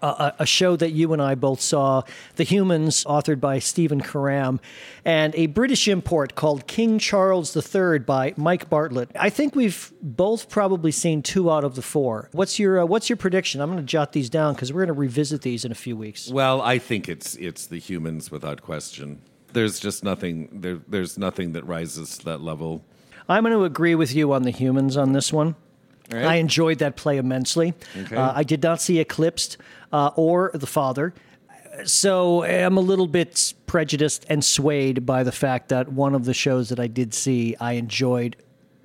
[0.05, 2.03] a, a show that you and I both saw,
[2.37, 4.61] The Humans, authored by Stephen Karam,
[5.05, 9.11] and a British import called King Charles III by Mike Bartlett.
[9.19, 12.29] I think we've both probably seen two out of the four.
[12.33, 13.61] What's your uh, What's your prediction?
[13.61, 15.97] I'm going to jot these down because we're going to revisit these in a few
[15.97, 16.29] weeks.
[16.29, 19.23] Well, I think it's it's the humans without question.
[19.55, 20.81] There's just nothing there.
[20.87, 22.85] There's nothing that rises to that level.
[23.29, 25.57] I'm going to agree with you on The Humans on this one.
[26.13, 26.25] Right.
[26.25, 27.73] I enjoyed that play immensely.
[27.97, 28.17] Okay.
[28.17, 29.57] Uh, I did not see Eclipsed
[29.93, 31.15] uh, or The Father.
[31.85, 36.35] So I'm a little bit prejudiced and swayed by the fact that one of the
[36.35, 38.37] shows that I did see, I enjoyed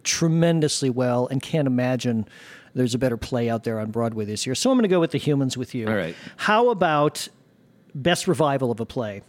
[0.03, 2.27] tremendously well and can't imagine
[2.73, 4.55] there's a better play out there on Broadway this year.
[4.55, 5.87] So I'm going to go with The Humans with you.
[5.87, 6.15] All right.
[6.37, 7.27] How about
[7.93, 9.21] best revival of a play?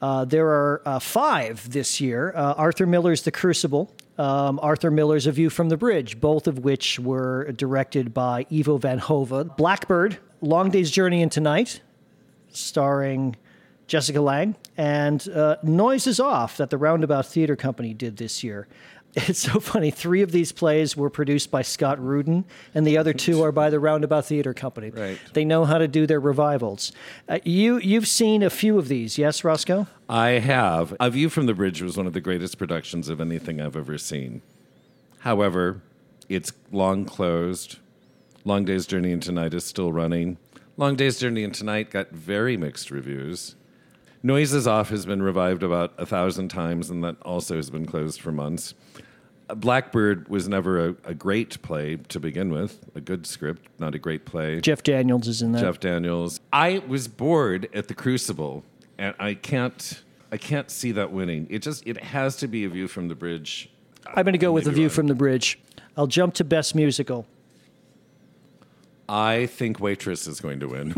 [0.00, 2.32] Uh, there are uh, five this year.
[2.34, 6.60] Uh, Arthur Miller's The Crucible, um, Arthur Miller's A View from the Bridge, both of
[6.60, 9.56] which were directed by Ivo Van Hove.
[9.56, 11.80] Blackbird, Long Day's Journey into Night,
[12.50, 13.36] starring
[13.86, 18.66] Jessica Lange, and uh, Noises Off that the Roundabout Theater Company did this year.
[19.16, 19.90] It's so funny.
[19.90, 23.70] Three of these plays were produced by Scott Rudin, and the other two are by
[23.70, 24.90] the Roundabout Theater Company.
[24.90, 25.18] Right.
[25.32, 26.92] They know how to do their revivals.
[27.26, 29.86] Uh, you you've seen a few of these, yes, Roscoe?
[30.06, 30.94] I have.
[31.00, 33.96] A View from the Bridge was one of the greatest productions of anything I've ever
[33.96, 34.42] seen.
[35.20, 35.80] However,
[36.28, 37.78] it's long closed.
[38.44, 40.36] Long Day's Journey into Night is still running.
[40.76, 43.56] Long Day's Journey into Night got very mixed reviews.
[44.22, 48.20] Noises Off has been revived about a thousand times, and that also has been closed
[48.20, 48.74] for months.
[49.48, 53.98] Blackbird was never a, a great play to begin with, a good script, not a
[53.98, 54.60] great play.
[54.60, 55.60] Jeff Daniels is in that.
[55.60, 56.40] Jeff Daniels.
[56.52, 58.64] I was bored at the Crucible,
[58.98, 61.46] and I can't, I can't see that winning.
[61.48, 63.70] It just, it has to be a view from the bridge.
[64.06, 65.58] I'm going to go with a View from the Bridge.
[65.96, 67.26] I'll jump to Best Musical.
[69.08, 70.94] I think Waitress is going to win.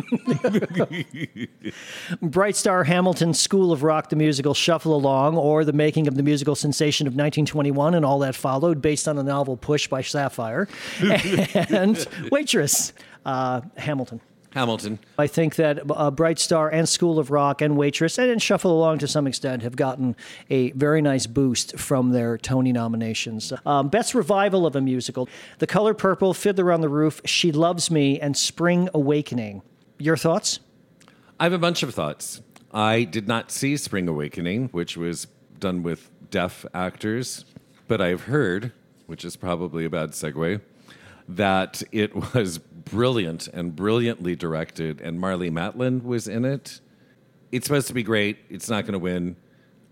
[2.22, 6.22] Bright Star Hamilton School of Rock, the musical Shuffle Along, or the making of the
[6.22, 10.68] musical sensation of 1921 and all that followed, based on the novel Push by Sapphire,
[11.00, 12.92] and Waitress,
[13.26, 14.20] uh, Hamilton.
[14.54, 14.98] Hamilton.
[15.18, 18.98] I think that uh, Bright Star and School of Rock and Waitress and Shuffle Along
[18.98, 20.16] to some extent have gotten
[20.50, 23.52] a very nice boost from their Tony nominations.
[23.66, 27.90] Um, best revival of a musical: The Color Purple, Fiddler on the Roof, She Loves
[27.90, 29.62] Me, and Spring Awakening.
[29.98, 30.61] Your thoughts?
[31.38, 32.40] I have a bunch of thoughts.
[32.72, 35.26] I did not see Spring Awakening, which was
[35.58, 37.44] done with deaf actors,
[37.87, 38.72] but I've heard,
[39.06, 40.61] which is probably a bad segue,
[41.28, 46.80] that it was brilliant and brilliantly directed, and Marlee Matlin was in it.
[47.52, 48.38] It's supposed to be great.
[48.50, 49.36] It's not going to win.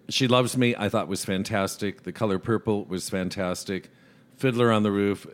[0.08, 2.02] She Loves Me, I thought was fantastic.
[2.04, 3.90] The Color Purple was fantastic.
[4.36, 5.26] Fiddler on the Roof,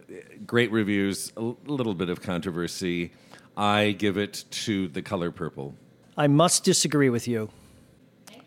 [0.47, 3.13] great reviews, a little bit of controversy.
[3.57, 5.75] I give it to The Color Purple.
[6.17, 7.51] I must disagree with you.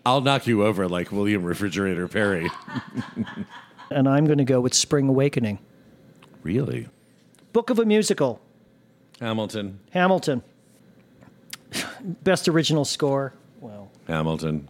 [0.06, 2.50] I'll knock you over like William Refrigerator Perry.
[3.92, 5.60] And I'm going to go with Spring Awakening.
[6.42, 6.90] Really?
[7.56, 8.42] Book of a Musical,
[9.22, 9.80] Hamilton.
[9.92, 10.44] Hamilton.
[12.04, 13.32] Best original score.
[13.62, 14.68] Well, Hamilton.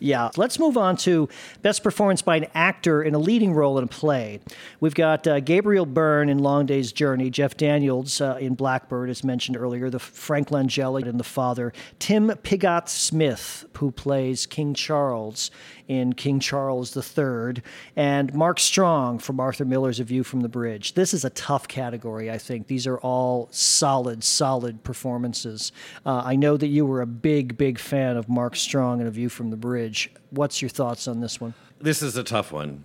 [0.00, 0.30] Yeah.
[0.36, 1.28] Let's move on to
[1.62, 4.40] best performance by an actor in a leading role in a play.
[4.80, 9.24] We've got uh, Gabriel Byrne in Long Day's Journey, Jeff Daniels uh, in Blackbird, as
[9.24, 15.50] mentioned earlier, the Frank Langella in The Father, Tim Pigott Smith, who plays King Charles
[15.88, 17.62] in King Charles III,
[17.96, 20.94] and Mark Strong from Arthur Miller's A View from the Bridge.
[20.94, 22.66] This is a tough category, I think.
[22.66, 25.72] These are all solid, solid performances.
[26.04, 29.10] Uh, I know that you were a big, big fan of Mark Strong in A
[29.10, 29.87] View from the Bridge.
[30.30, 31.54] What's your thoughts on this one?
[31.80, 32.84] This is a tough one.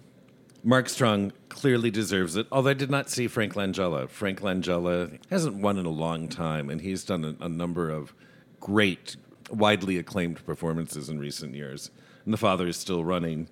[0.64, 4.10] Mark Strong clearly deserves it, although I did not see Frank Langella.
[4.10, 8.14] Frank Langella hasn't won in a long time, and he's done a, a number of
[8.62, 9.18] great,
[9.50, 11.92] widely acclaimed performances in recent years.
[12.24, 13.50] And The Father is still running.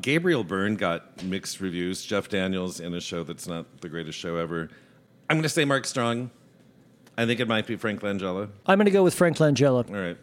[0.00, 2.04] Gabriel Byrne got mixed reviews.
[2.04, 4.68] Jeff Daniels in a show that's not the greatest show ever.
[5.28, 6.30] I'm going to say Mark Strong.
[7.18, 8.48] I think it might be Frank Langella.
[8.66, 9.88] I'm going to go with Frank Langella.
[9.88, 10.16] All right.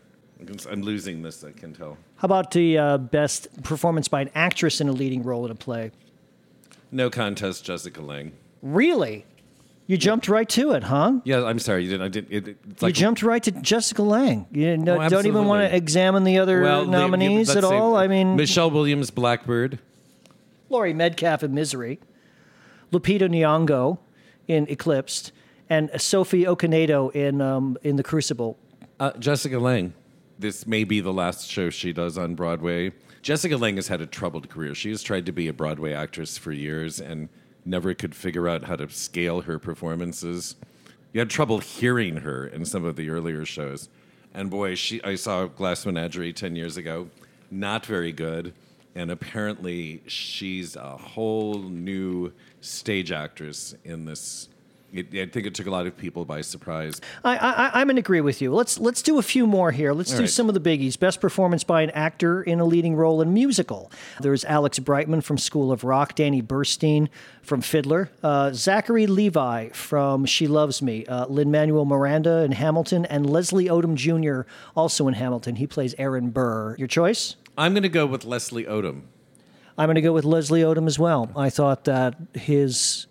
[0.69, 1.97] I'm losing this, I can tell.
[2.17, 5.55] How about the uh, best performance by an actress in a leading role in a
[5.55, 5.91] play?
[6.91, 8.31] No contest, Jessica Lange.
[8.61, 9.25] Really?
[9.87, 11.19] You jumped right to it, huh?
[11.23, 11.83] Yeah, I'm sorry.
[11.83, 12.03] You didn't.
[12.05, 12.31] I didn't.
[12.31, 14.45] It, it's you jumped right to Jessica Lange.
[14.51, 17.95] You no, Oh, don't even want to examine the other well, nominees at say all.
[17.95, 19.79] I mean, Michelle Williams, Blackbird.
[20.69, 21.99] Laurie Metcalf in Misery,
[22.91, 23.97] Lupita Nyong'o
[24.47, 25.31] in Eclipsed,
[25.71, 28.57] and Sophie Okonedo in um, in The Crucible.
[28.99, 29.93] Uh, Jessica Lange.
[30.39, 32.93] This may be the last show she does on Broadway.
[33.21, 34.73] Jessica Lange has had a troubled career.
[34.73, 37.27] She has tried to be a Broadway actress for years and
[37.65, 40.55] never could figure out how to scale her performances.
[41.11, 43.89] You had trouble hearing her in some of the earlier shows.
[44.33, 47.09] And boy, she I saw Glass Menagerie 10 years ago.
[47.51, 48.53] Not very good.
[48.95, 54.47] And apparently she's a whole new stage actress in this.
[54.91, 56.99] It, I think it took a lot of people by surprise.
[57.23, 58.53] I, I, I'm in agree with you.
[58.53, 59.93] Let's let's do a few more here.
[59.93, 60.29] Let's do right.
[60.29, 60.97] some of the biggies.
[60.97, 63.91] Best performance by an actor in a leading role in musical.
[64.19, 67.09] There's Alex Brightman from School of Rock, Danny Burstein
[67.41, 73.05] from Fiddler, uh, Zachary Levi from She Loves Me, uh, Lin Manuel Miranda in Hamilton,
[73.05, 74.49] and Leslie Odom Jr.
[74.75, 75.55] also in Hamilton.
[75.55, 76.75] He plays Aaron Burr.
[76.77, 77.35] Your choice?
[77.57, 79.01] I'm going to go with Leslie Odom.
[79.77, 81.31] I'm going to go with Leslie Odom as well.
[81.35, 83.07] I thought that his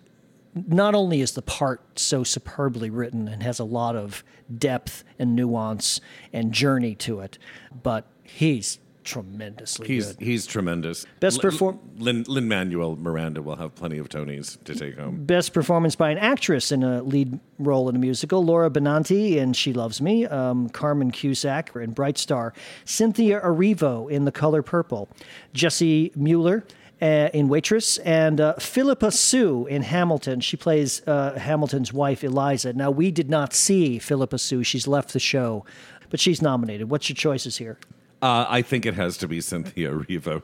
[0.53, 4.23] not only is the part so superbly written and has a lot of
[4.57, 6.01] depth and nuance
[6.33, 7.37] and journey to it,
[7.83, 10.23] but he's tremendously He's good.
[10.25, 11.05] he's tremendous.
[11.19, 15.23] Best perform- Lin Lin Manuel Miranda will have plenty of Tonys to take home.
[15.25, 19.53] Best performance by an actress in a lead role in a musical: Laura Benanti in
[19.53, 22.53] *She Loves Me*, um, Carmen Cusack in *Bright Star*,
[22.85, 25.09] Cynthia Erivo in *The Color Purple*,
[25.53, 26.63] Jessie Mueller
[27.01, 30.39] uh, in *Waitress*, and uh, Phillipa Soo in *Hamilton*.
[30.41, 32.73] She plays uh, Hamilton's wife, Eliza.
[32.73, 35.65] Now, we did not see Phillipa Soo; she's left the show,
[36.09, 36.89] but she's nominated.
[36.89, 37.77] What's your choices here?
[38.21, 40.41] Uh, I think it has to be Cynthia Erivo.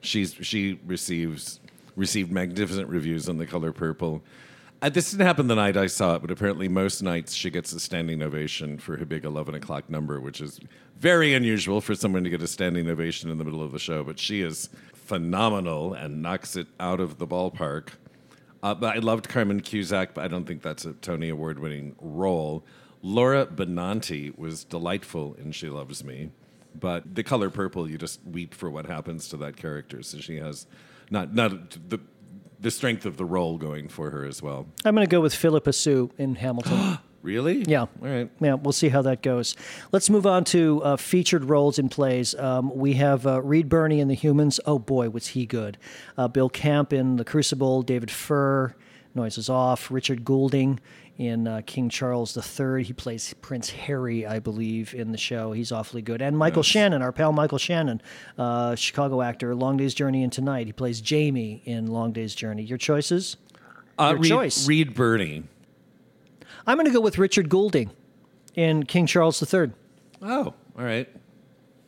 [0.00, 1.60] She's she receives
[1.96, 4.22] received magnificent reviews on The Color Purple.
[4.80, 7.72] Uh, this didn't happen the night I saw it, but apparently most nights she gets
[7.72, 10.58] a standing ovation for her big 11 o'clock number, which is
[10.98, 14.02] very unusual for someone to get a standing ovation in the middle of the show.
[14.02, 14.70] But she is
[15.12, 17.88] phenomenal and knocks it out of the ballpark.
[18.62, 21.94] Uh, but I loved Carmen Cusack, but I don't think that's a Tony Award winning
[22.00, 22.64] role.
[23.02, 26.30] Laura Benanti was delightful in She Loves Me,
[26.74, 30.02] but the color purple, you just weep for what happens to that character.
[30.02, 30.66] So she has
[31.10, 32.00] not not the
[32.58, 34.66] the strength of the role going for her as well.
[34.82, 36.98] I'm going to go with Phillipa Soo in Hamilton.
[37.22, 37.62] Really?
[37.66, 37.82] Yeah.
[37.82, 38.28] All right.
[38.40, 39.54] Yeah, we'll see how that goes.
[39.92, 42.34] Let's move on to uh, featured roles in plays.
[42.34, 44.58] Um, we have uh, Reed Birney in The Humans.
[44.66, 45.78] Oh boy, was he good.
[46.18, 47.82] Uh, Bill Camp in The Crucible.
[47.82, 48.74] David Furr,
[49.14, 49.90] Noises Off.
[49.90, 50.80] Richard Goulding
[51.18, 52.82] in uh, King Charles III.
[52.82, 55.52] He plays Prince Harry, I believe, in the show.
[55.52, 56.22] He's awfully good.
[56.22, 58.02] And Michael Shannon, our pal Michael Shannon,
[58.36, 60.66] uh, Chicago actor, Long Day's Journey and Tonight.
[60.66, 62.62] He plays Jamie in Long Day's Journey.
[62.62, 63.36] Your choices?
[63.98, 64.66] Uh, Your Reed, choice.
[64.66, 65.44] Reed Birney.
[66.66, 67.90] I'm going to go with Richard Goulding
[68.54, 69.72] in King Charles III.
[70.22, 71.08] Oh, all right.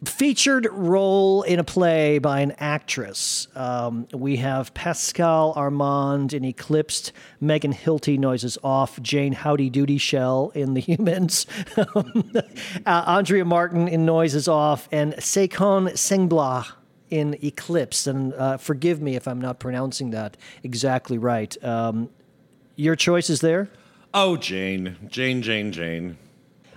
[0.05, 3.47] featured role in a play by an actress.
[3.55, 10.53] Um, we have Pascale Armand in Eclipsed, Megan Hilty noises off, Jane Howdy Doody Shell
[10.55, 11.47] in The Humans,
[11.77, 12.03] uh,
[12.85, 16.67] Andrea Martin in Noises Off, and Saycon Sengbloh
[17.11, 18.07] in Eclipse.
[18.07, 21.57] And uh, forgive me if I'm not pronouncing that exactly right.
[21.65, 22.11] Um,
[22.77, 23.71] your choices there?
[24.15, 24.97] Oh, Jane.
[25.09, 26.17] Jane, Jane, Jane.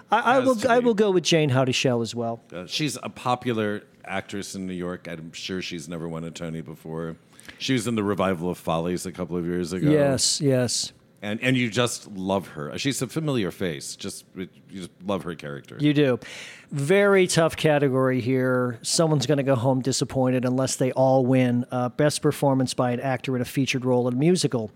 [0.09, 0.57] I, I will.
[0.69, 2.41] I will go with Jayne Houdyshell as well.
[2.51, 5.07] Uh, she's a popular actress in New York.
[5.07, 7.17] I'm sure she's never won a Tony before.
[7.59, 9.89] She was in the revival of Follies a couple of years ago.
[9.89, 10.93] Yes, yes.
[11.21, 12.77] And and you just love her.
[12.77, 13.95] She's a familiar face.
[13.95, 15.77] Just you just love her character.
[15.79, 16.19] You do.
[16.69, 18.77] Very tough category here.
[18.81, 21.65] Someone's going to go home disappointed unless they all win.
[21.71, 24.69] Uh, best performance by an actor in a featured role in a musical.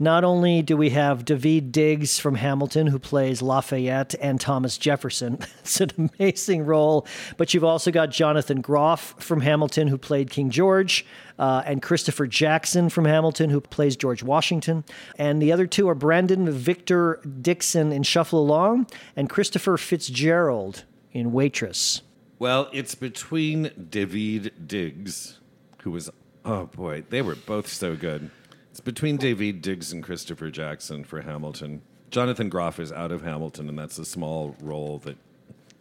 [0.00, 5.38] Not only do we have David Diggs from Hamilton, who plays Lafayette and Thomas Jefferson.
[5.60, 7.06] it's an amazing role.
[7.36, 11.06] But you've also got Jonathan Groff from Hamilton, who played King George,
[11.38, 14.84] uh, and Christopher Jackson from Hamilton, who plays George Washington.
[15.18, 21.32] And the other two are Brandon Victor Dixon in Shuffle Along and Christopher Fitzgerald in
[21.32, 22.02] Waitress.
[22.38, 25.38] Well, it's between David Diggs,
[25.82, 26.10] who was
[26.44, 28.30] oh boy, they were both so good.
[28.70, 31.82] It's between David Diggs and Christopher Jackson for Hamilton.
[32.10, 35.16] Jonathan Groff is out of Hamilton, and that's a small role that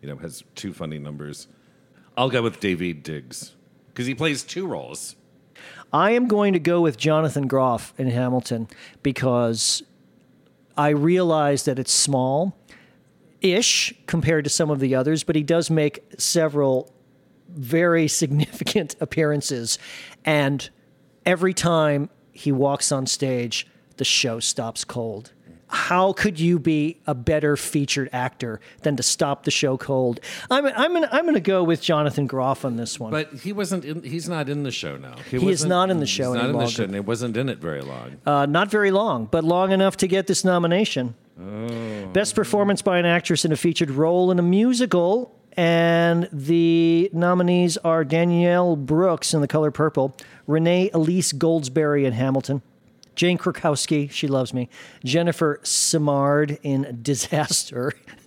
[0.01, 1.47] you know has two funny numbers.
[2.17, 3.53] I'll go with David Diggs
[3.89, 5.15] because he plays two roles.
[5.95, 8.67] I am going to go with Jonathan Groff in Hamilton
[9.01, 9.81] because
[10.75, 12.59] I realize that it's small
[13.39, 16.93] ish compared to some of the others, but he does make several
[17.47, 19.79] very significant appearances.
[20.25, 20.69] And
[21.25, 23.65] every time he walks on stage,
[23.95, 25.31] the show stops cold.
[25.75, 30.21] How could you be a better featured actor than to stop the show cold?
[30.49, 33.11] I'm, I'm, gonna, I'm gonna go with Jonathan Groff on this one.
[33.11, 33.83] But he wasn't.
[33.83, 35.15] In, he's not in the show now.
[35.29, 37.49] He is wasn't- in the show He's not in the show, and he wasn't in
[37.49, 38.15] it very long.
[38.25, 41.13] Uh, not very long, but long enough to get this nomination.
[42.13, 45.37] Best performance by an actress in a featured role in a musical.
[45.57, 50.15] And the nominees are Danielle Brooks in The Color Purple,
[50.47, 52.61] Renee Elise Goldsberry in Hamilton,
[53.15, 54.69] Jane Krakowski, She Loves Me,
[55.03, 57.93] Jennifer Simard in Disaster.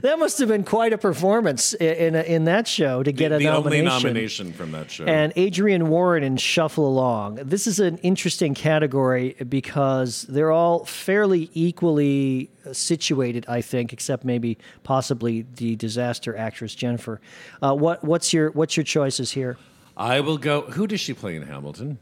[0.00, 3.38] that must have been quite a performance in, in, in that show to get a
[3.38, 3.88] the nomination.
[3.88, 5.04] only nomination from that show.
[5.04, 7.36] And Adrienne Warren in Shuffle Along.
[7.36, 14.58] This is an interesting category because they're all fairly equally situated, I think, except maybe
[14.82, 17.20] possibly the disaster actress Jennifer.
[17.62, 19.56] Uh, what what's your what's your choices here?
[19.96, 20.62] I will go.
[20.62, 21.98] Who does she play in Hamilton?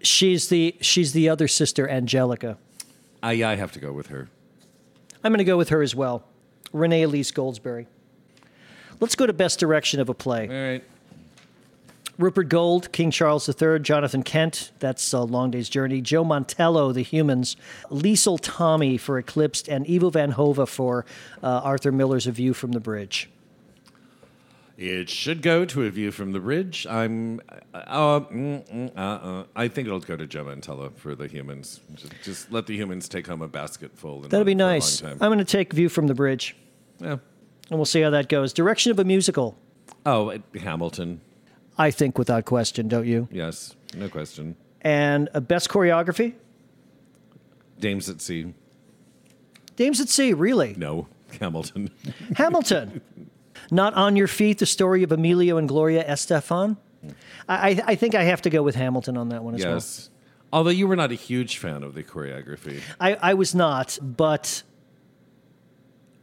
[0.00, 2.56] She's the she's the other sister Angelica.
[3.22, 4.28] I, yeah, I have to go with her.
[5.24, 6.24] I'm going to go with her as well.
[6.72, 7.86] Renee Elise Goldsberry.
[9.00, 10.48] Let's go to best direction of a play.
[10.48, 10.84] All right.
[12.18, 17.02] Rupert Goold, King Charles III, Jonathan Kent, that's a Long Day's Journey, Joe Mantello, The
[17.02, 17.56] Humans,
[17.92, 21.06] Liesl Tommy for Eclipsed, and Ivo Van Hove for
[21.44, 23.30] uh, Arthur Miller's A View from the Bridge.
[24.78, 26.86] It should go to a view from the bridge.
[26.88, 27.40] I'm.
[27.74, 31.80] Uh, mm, mm, uh, uh, I think it'll go to Joe Mantello for the humans.
[31.96, 34.22] Just, just let the humans take home a basket full.
[34.22, 35.02] and That'll be for a long nice.
[35.02, 36.54] I'm going to take View from the Bridge,
[37.00, 37.16] yeah.
[37.70, 38.52] and we'll see how that goes.
[38.52, 39.58] Direction of a musical,
[40.06, 41.22] Oh, it- Hamilton.
[41.76, 43.26] I think without question, don't you?
[43.32, 44.54] Yes, no question.
[44.82, 46.34] And a best choreography,
[47.80, 48.54] Dames at Sea.
[49.74, 50.74] Dames at Sea, really?
[50.78, 51.08] No,
[51.40, 51.90] Hamilton.
[52.36, 53.00] Hamilton.
[53.70, 54.58] Not on your feet.
[54.58, 56.76] The story of Emilio and Gloria Estefan.
[57.48, 59.74] I, I, think I have to go with Hamilton on that one as well.
[59.74, 60.10] yes.
[60.52, 62.80] Although you were not a huge fan of the choreography.
[62.98, 64.62] I, I was not, but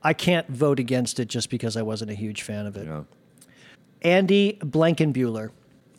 [0.04, 2.88] I can't vote against it just because I wasn't a huge fan of it.
[2.88, 3.04] Yeah.
[4.02, 5.52] Andy Blankenbuehler.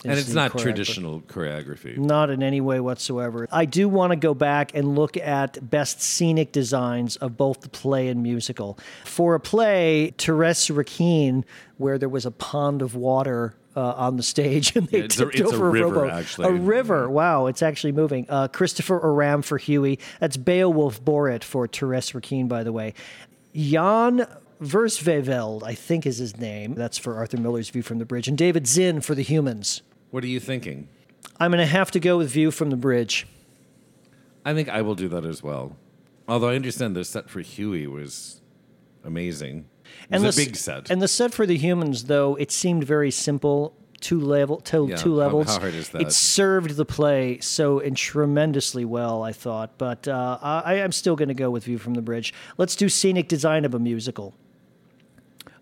[0.05, 1.97] And it's not traditional choreography.
[1.97, 3.49] Not in any way whatsoever.
[3.51, 7.68] I do want to go back and look at best scenic designs of both the
[7.68, 8.78] play and musical.
[9.05, 11.44] For a play, Therese Raquin,
[11.78, 15.18] where there was a pond of water uh, on the stage and they Yeah, it's
[15.20, 16.11] a- tipped a over river, rowboat.
[16.12, 16.49] actually.
[16.49, 17.11] A river.
[17.11, 18.26] Wow, it's actually moving.
[18.28, 19.99] Uh, Christopher Oram for Hughie.
[20.20, 22.94] That's Beowulf Borit for Therese Raquin, by the way.
[23.55, 24.26] Jan
[24.62, 26.74] Versweyveld, I think is his name.
[26.74, 28.28] That's for Arthur Miller's View from the Bridge.
[28.28, 29.82] And David Zinn for The Humans.
[30.11, 30.88] What are you thinking?
[31.38, 33.26] I'm going to have to go with View from the Bridge.
[34.44, 35.76] I think I will do that as well.
[36.28, 38.40] Although I understand the set for Hughie was
[39.04, 39.66] amazing.
[40.11, 40.90] It was the a big set.
[40.90, 43.74] And the set for the humans, though, it seemed very simple.
[44.00, 45.46] Two level, two, Yeah, two how- levels.
[45.48, 46.02] how hard is that?
[46.02, 49.78] It served the play so and tremendously well, I thought.
[49.78, 52.34] But uh, I, I'm still going to go with View from the Bridge.
[52.59, 54.34] Let's do scenic design of a musical.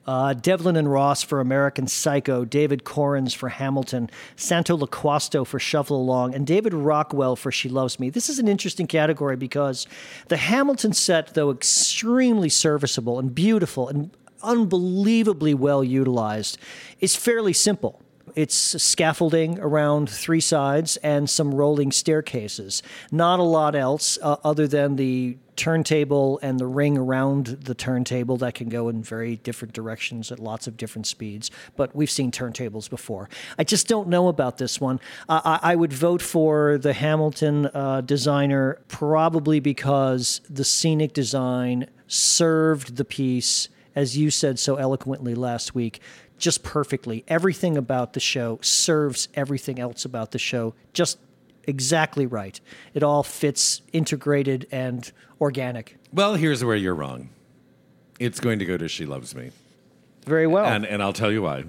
[0.06, 5.96] Uh, Devlin and Ross for American Psycho, David Korins for Hamilton, Santo Loquasto for Shuffle
[5.96, 8.10] Along, and David Rockwell for She Loves Me.
[8.10, 9.86] This is an interesting category because
[10.28, 14.10] the Hamilton set, though extremely serviceable and beautiful and
[14.42, 16.58] unbelievably well utilized,
[17.00, 18.00] is fairly simple.
[18.34, 22.82] It's scaffolding around three sides and some rolling staircases.
[23.12, 28.36] Not a lot else uh, other than the turntable and the ring around the turntable
[28.38, 31.50] that can go in very different directions at lots of different speeds.
[31.76, 33.28] But we've seen turntables before.
[33.58, 35.00] I just don't know about this one.
[35.28, 42.96] I, I would vote for the Hamilton uh, designer probably because the scenic design served
[42.96, 46.00] the piece, as you said so eloquently last week,
[46.38, 47.24] just perfectly.
[47.28, 51.18] Everything about the show serves everything else about the show just
[51.66, 52.60] exactly right.
[52.92, 55.10] It all fits integrated and
[55.40, 55.96] organic.
[56.12, 57.30] well, here's where you're wrong.
[58.20, 59.50] It's going to go to She Loves Me.
[60.24, 60.64] Very well.
[60.66, 61.64] And and I'll tell you why.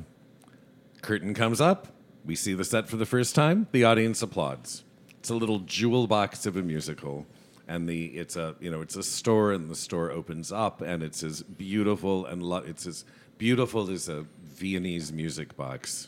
[1.02, 1.88] Curtain comes up,
[2.24, 4.84] we see the set for the first time, the audience applauds.
[5.20, 7.26] It's a little jewel box of a musical.
[7.68, 11.02] And the it's a you know it's a store and the store opens up and
[11.02, 13.06] it's as beautiful and lo- it's as
[13.40, 14.26] beautiful as a
[14.56, 16.08] Viennese music box.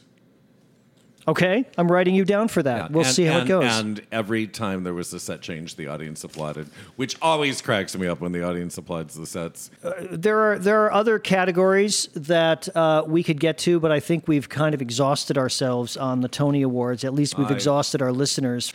[1.28, 2.78] okay, I'm writing you down for that.
[2.78, 3.66] Yeah, We'll and- see how and- it goes.
[3.80, 8.08] And every time there was a set change, the audience applauded, which always cracks me
[8.08, 9.70] up when the audience applauds the sets.
[10.10, 14.26] there are there are other categories that uh, we could get to, but I think
[14.28, 17.04] we've kind of exhausted ourselves on the Tony Awards.
[17.04, 18.72] At least we've I- exhausted our listeners.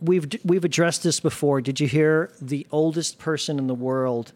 [0.00, 1.60] We've we've addressed this before.
[1.60, 4.32] Did you hear the oldest person in the world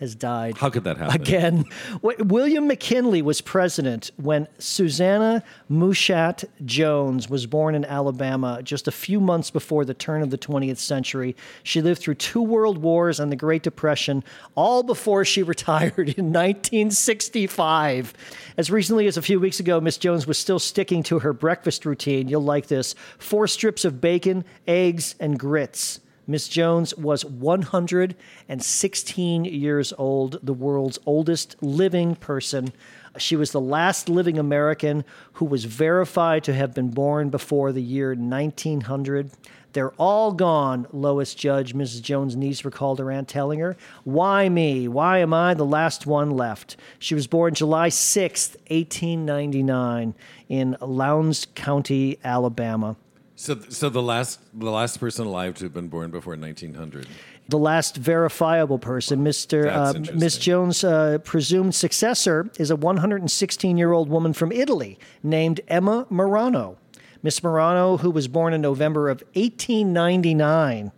[0.00, 0.56] has died?
[0.56, 1.20] How could that happen?
[1.20, 1.64] Again,
[2.02, 9.20] William McKinley was president when Susannah Mushatt Jones was born in Alabama just a few
[9.20, 11.36] months before the turn of the 20th century.
[11.62, 14.24] She lived through two world wars and the Great Depression,
[14.54, 18.14] all before she retired in 1965.
[18.56, 21.84] As recently as a few weeks ago, Miss Jones was still sticking to her breakfast
[21.84, 22.28] routine.
[22.28, 26.00] You'll like this four strips of bacon, eggs, and grits.
[26.26, 32.72] Miss Jones was 116 years old, the world's oldest living person.
[33.18, 35.04] She was the last living American
[35.34, 39.30] who was verified to have been born before the year 1900.
[39.72, 42.02] They're all gone, Lois Judge, Mrs.
[42.02, 43.76] Jones' niece, recalled her aunt telling her.
[44.04, 44.88] Why me?
[44.88, 46.76] Why am I the last one left?
[46.98, 50.14] She was born July 6, 1899,
[50.48, 52.96] in Lowndes County, Alabama.
[53.40, 57.06] So, so the last the last person alive to have been born before 1900.
[57.48, 59.66] the last verifiable person, Mr.
[59.66, 60.14] Uh.
[60.14, 66.06] Miss Jones' uh, presumed successor is a 116 year old woman from Italy named Emma
[66.10, 66.76] Morano.
[67.22, 70.92] Miss Morano, who was born in November of 1899,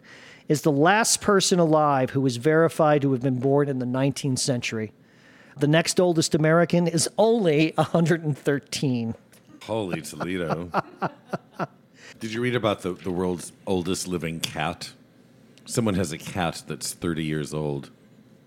[0.49, 4.41] is the last person alive who is verified to have been born in the 19th
[4.41, 4.91] century.
[5.61, 9.15] The next oldest American is only 113.
[9.63, 10.73] Holy Toledo!
[12.23, 14.93] Did you read about the, the world's oldest living cat?
[15.65, 17.91] Someone has a cat that's 30 years old.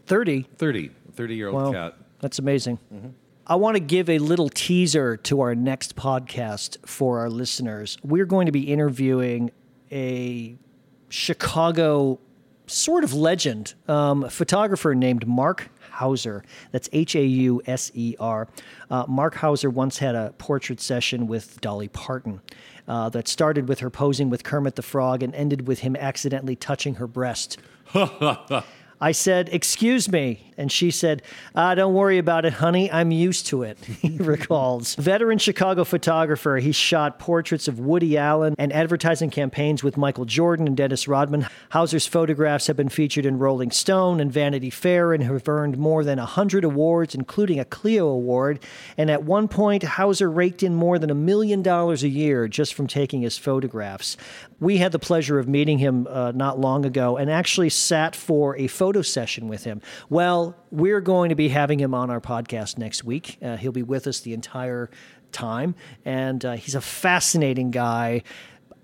[0.07, 0.43] 30?
[0.57, 1.71] 30, 30 year old Wow.
[1.73, 1.95] cat.
[2.21, 2.80] That's amazing.
[2.93, 3.09] Mm-hmm.
[3.45, 7.97] I want to give a little teaser to our next podcast for our listeners.
[8.01, 9.51] We're going to be interviewing
[9.91, 10.55] a
[11.09, 12.21] Chicago
[12.67, 16.45] sort of legend, um, a photographer named Mark Hauser.
[16.71, 18.47] That's H A U S E R.
[18.89, 22.39] Uh, Mark Hauser once had a portrait session with Dolly Parton
[22.88, 26.55] uh, that started with her posing with Kermit the Frog and ended with him accidentally
[26.55, 27.57] touching her breast.
[29.01, 30.41] I said, Excuse me.
[30.57, 31.21] And she said,
[31.53, 32.89] ah, Don't worry about it, honey.
[32.91, 34.95] I'm used to it, he recalls.
[34.95, 40.67] Veteran Chicago photographer, he shot portraits of Woody Allen and advertising campaigns with Michael Jordan
[40.67, 41.47] and Dennis Rodman.
[41.71, 46.03] Hauser's photographs have been featured in Rolling Stone and Vanity Fair and have earned more
[46.03, 48.59] than 100 awards, including a Clio Award.
[48.97, 52.73] And at one point, Hauser raked in more than a million dollars a year just
[52.73, 54.15] from taking his photographs.
[54.59, 58.55] We had the pleasure of meeting him uh, not long ago and actually sat for
[58.57, 59.81] a photo session with him.
[60.09, 63.37] Well, we're going to be having him on our podcast next week.
[63.41, 64.89] Uh, he'll be with us the entire
[65.31, 65.75] time,
[66.05, 68.23] and uh, he's a fascinating guy.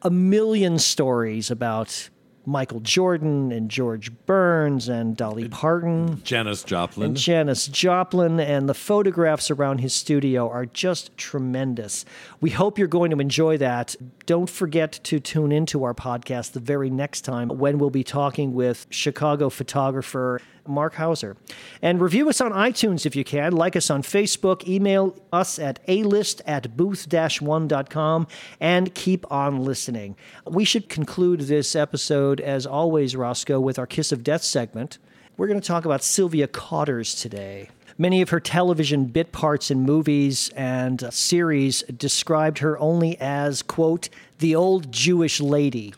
[0.02, 2.10] A million stories about
[2.46, 6.22] Michael Jordan and George Burns and Dolly Parton.
[6.24, 7.08] Janis Joplin.
[7.08, 12.06] And Janis Joplin and the photographs around his studio are just tremendous.
[12.40, 13.96] We hope you're going to enjoy that.
[14.26, 18.54] Don't forget to tune into our podcast the very next time when we'll be talking
[18.54, 21.38] with Chicago photographer Mark Hauser.
[21.82, 23.54] And review us on iTunes if you can.
[23.54, 24.68] Like us on Facebook.
[24.68, 28.28] Email us at alist at booth-one.com
[28.60, 30.16] and keep on listening.
[30.46, 34.98] We should conclude this episode, as always, Roscoe, with our Kiss of Death segment.
[35.38, 37.70] We're going to talk about Sylvia Kauders today.
[37.98, 44.10] Many of her television bit parts in movies and series described her only as, quote,
[44.40, 45.94] the old Jewish lady.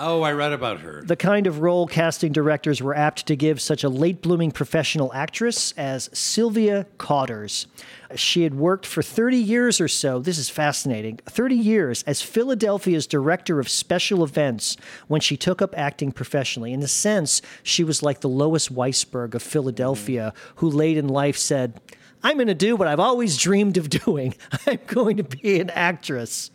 [0.00, 1.02] Oh, I read about her.
[1.02, 5.12] The kind of role casting directors were apt to give such a late blooming professional
[5.12, 7.66] actress as Sylvia Kauders.
[8.14, 13.08] She had worked for 30 years or so, this is fascinating, 30 years as Philadelphia's
[13.08, 14.76] director of special events
[15.08, 16.72] when she took up acting professionally.
[16.72, 21.36] In a sense, she was like the Lois Weisberg of Philadelphia, who late in life
[21.36, 21.80] said,
[22.22, 24.36] I'm going to do what I've always dreamed of doing.
[24.66, 26.52] I'm going to be an actress.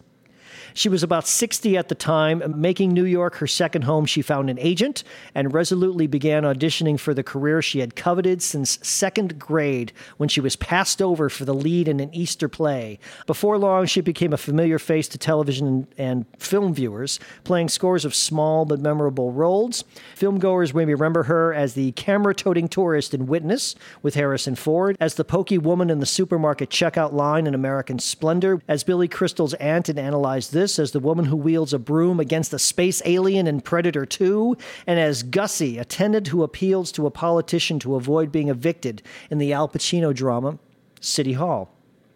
[0.73, 2.41] She was about 60 at the time.
[2.55, 5.03] Making New York her second home, she found an agent
[5.35, 10.41] and resolutely began auditioning for the career she had coveted since second grade when she
[10.41, 12.97] was passed over for the lead in an Easter play.
[13.27, 18.15] Before long, she became a familiar face to television and film viewers, playing scores of
[18.15, 19.83] small but memorable roles.
[20.15, 25.15] Filmgoers may remember her as the camera toting tourist in Witness with Harrison Ford, as
[25.15, 29.89] the pokey woman in the supermarket checkout line in American Splendor, as Billy Crystal's aunt
[29.89, 33.61] in Analyze This as the woman who wields a broom against a space alien in
[33.61, 34.55] Predator 2,
[34.87, 39.37] and as Gussie, a tenant who appeals to a politician to avoid being evicted in
[39.37, 40.57] the Al Pacino drama
[41.01, 41.69] City Hall.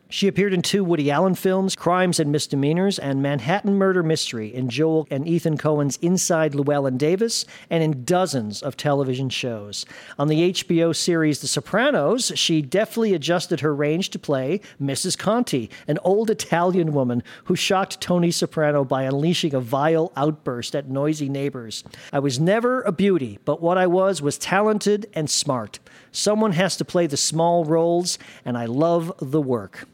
[0.10, 4.70] She appeared in two Woody Allen films, Crimes and Misdemeanors, and Manhattan Murder Mystery, in
[4.70, 9.86] Joel and Ethan Coen's Inside Llewyn Davis, and in dozens of television shows.
[10.18, 15.18] On the HBO series The Sopranos, she deftly adjusted her range to play Mrs.
[15.18, 20.89] Conti, an old Italian woman who shocked Tony Soprano by unleashing a vile outburst at
[20.89, 21.84] noisy neighbors.
[22.14, 25.80] I was never a beauty, but what I was was talented and smart.
[26.14, 29.86] Someone has to play the small roles, and I love the work.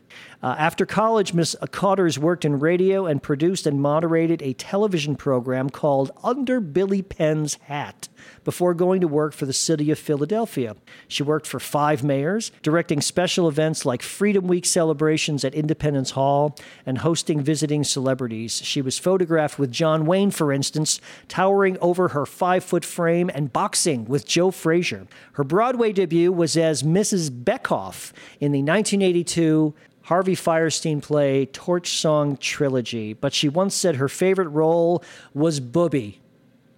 [0.43, 5.69] Uh, after college, Miss Kauders worked in radio and produced and moderated a television program
[5.69, 8.09] called Under Billy Penn's Hat
[8.43, 10.75] before going to work for the city of Philadelphia.
[11.07, 16.57] She worked for five mayors, directing special events like Freedom Week celebrations at Independence Hall
[16.85, 18.61] and hosting visiting celebrities.
[18.65, 23.53] She was photographed with John Wayne, for instance, towering over her five foot frame and
[23.53, 25.07] boxing with Joe Frazier.
[25.33, 27.29] Her Broadway debut was as Mrs.
[27.29, 29.73] Beckoff in the 1982
[30.03, 36.19] Harvey Fierstein play Torch Song Trilogy, but she once said her favorite role was Bubbie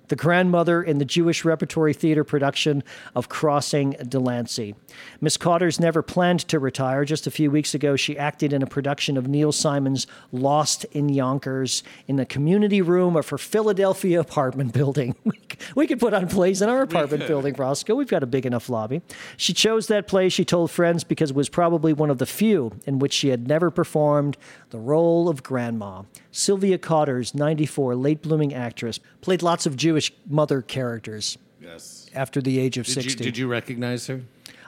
[0.08, 2.84] the grandmother in the Jewish Repertory Theater production
[3.16, 4.76] of Crossing Delancey.
[5.22, 7.06] Miss Kauders never planned to retire.
[7.06, 11.10] Just a few weeks ago, she acted in a production of Neil Simon's Lost in
[11.10, 15.16] Yonkers in the community room of her Philadelphia apartment building.
[15.76, 17.96] we could put on plays in our apartment building, Roscoe.
[17.96, 19.02] We've got a big enough lobby.
[19.38, 22.72] She chose that play, she told friends, because it was probably one of the few
[22.86, 24.38] in which she had never performed
[24.70, 26.04] the role of grandma.
[26.32, 29.95] Sylvia Kauders, 94, late blooming actress, played lots of Jewish
[30.28, 31.38] mother characters.
[31.62, 32.10] Yes.
[32.14, 33.12] After the age of Did 60.
[33.12, 34.22] you, did you recognize her?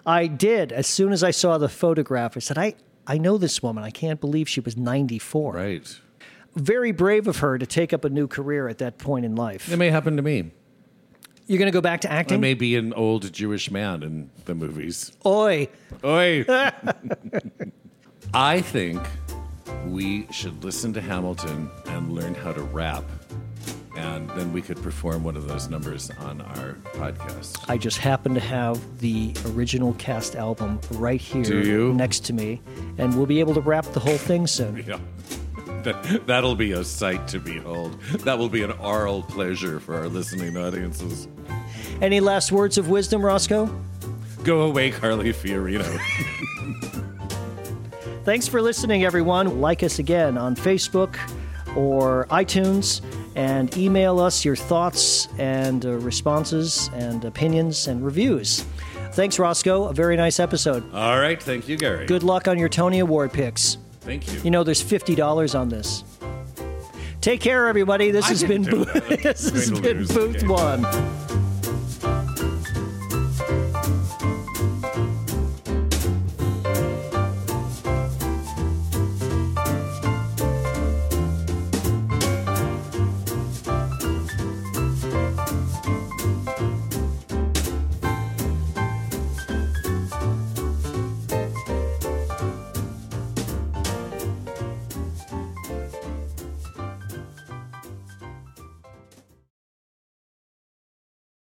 [0.06, 0.72] I did.
[0.72, 2.76] As soon as I saw the photograph, I said, I,
[3.06, 3.84] I know this woman.
[3.84, 5.54] I can't believe she was 94.
[5.54, 6.00] Right.
[6.56, 9.72] Very brave of her to take up a new career at that point in life.
[9.72, 10.52] It may happen to me.
[11.46, 12.36] You're going to go back to acting?
[12.36, 15.12] I may be an old Jewish man in the movies.
[15.26, 15.70] Oi.
[16.04, 16.46] Oi.
[18.34, 19.02] I think
[19.86, 23.06] we should listen to Hamilton and learn how to rap.
[23.98, 27.66] And then we could perform one of those numbers on our podcast.
[27.68, 32.62] I just happen to have the original cast album right here next to me,
[33.00, 34.84] and we'll be able to rap the whole thing soon.
[34.88, 35.00] Yeah.
[35.84, 38.00] That, that'll be a sight to behold.
[38.20, 41.28] That will be an oral pleasure for our listening audiences.
[42.02, 43.70] Any last words of wisdom, Roscoe?
[44.44, 45.86] Go away, Carly Fiorina.
[48.26, 49.62] Thanks for listening, everyone.
[49.62, 51.16] Like us again on Facebook
[51.76, 53.02] or iTunes
[53.38, 58.66] and email us your thoughts and uh, responses and opinions and reviews.
[59.12, 59.86] Thanks, Roscoe.
[59.86, 60.84] A very nice episode.
[60.94, 61.42] All right.
[61.42, 62.08] Thank you, Gary.
[62.08, 63.78] Good luck on your Tony Award picks.
[64.02, 64.42] Thank you.
[64.42, 66.04] You know, there's $50 on this.
[67.22, 68.10] Take care, everybody.
[68.10, 69.20] This I has been that.
[69.24, 70.44] this has been Booth.
[70.48, 71.27] One.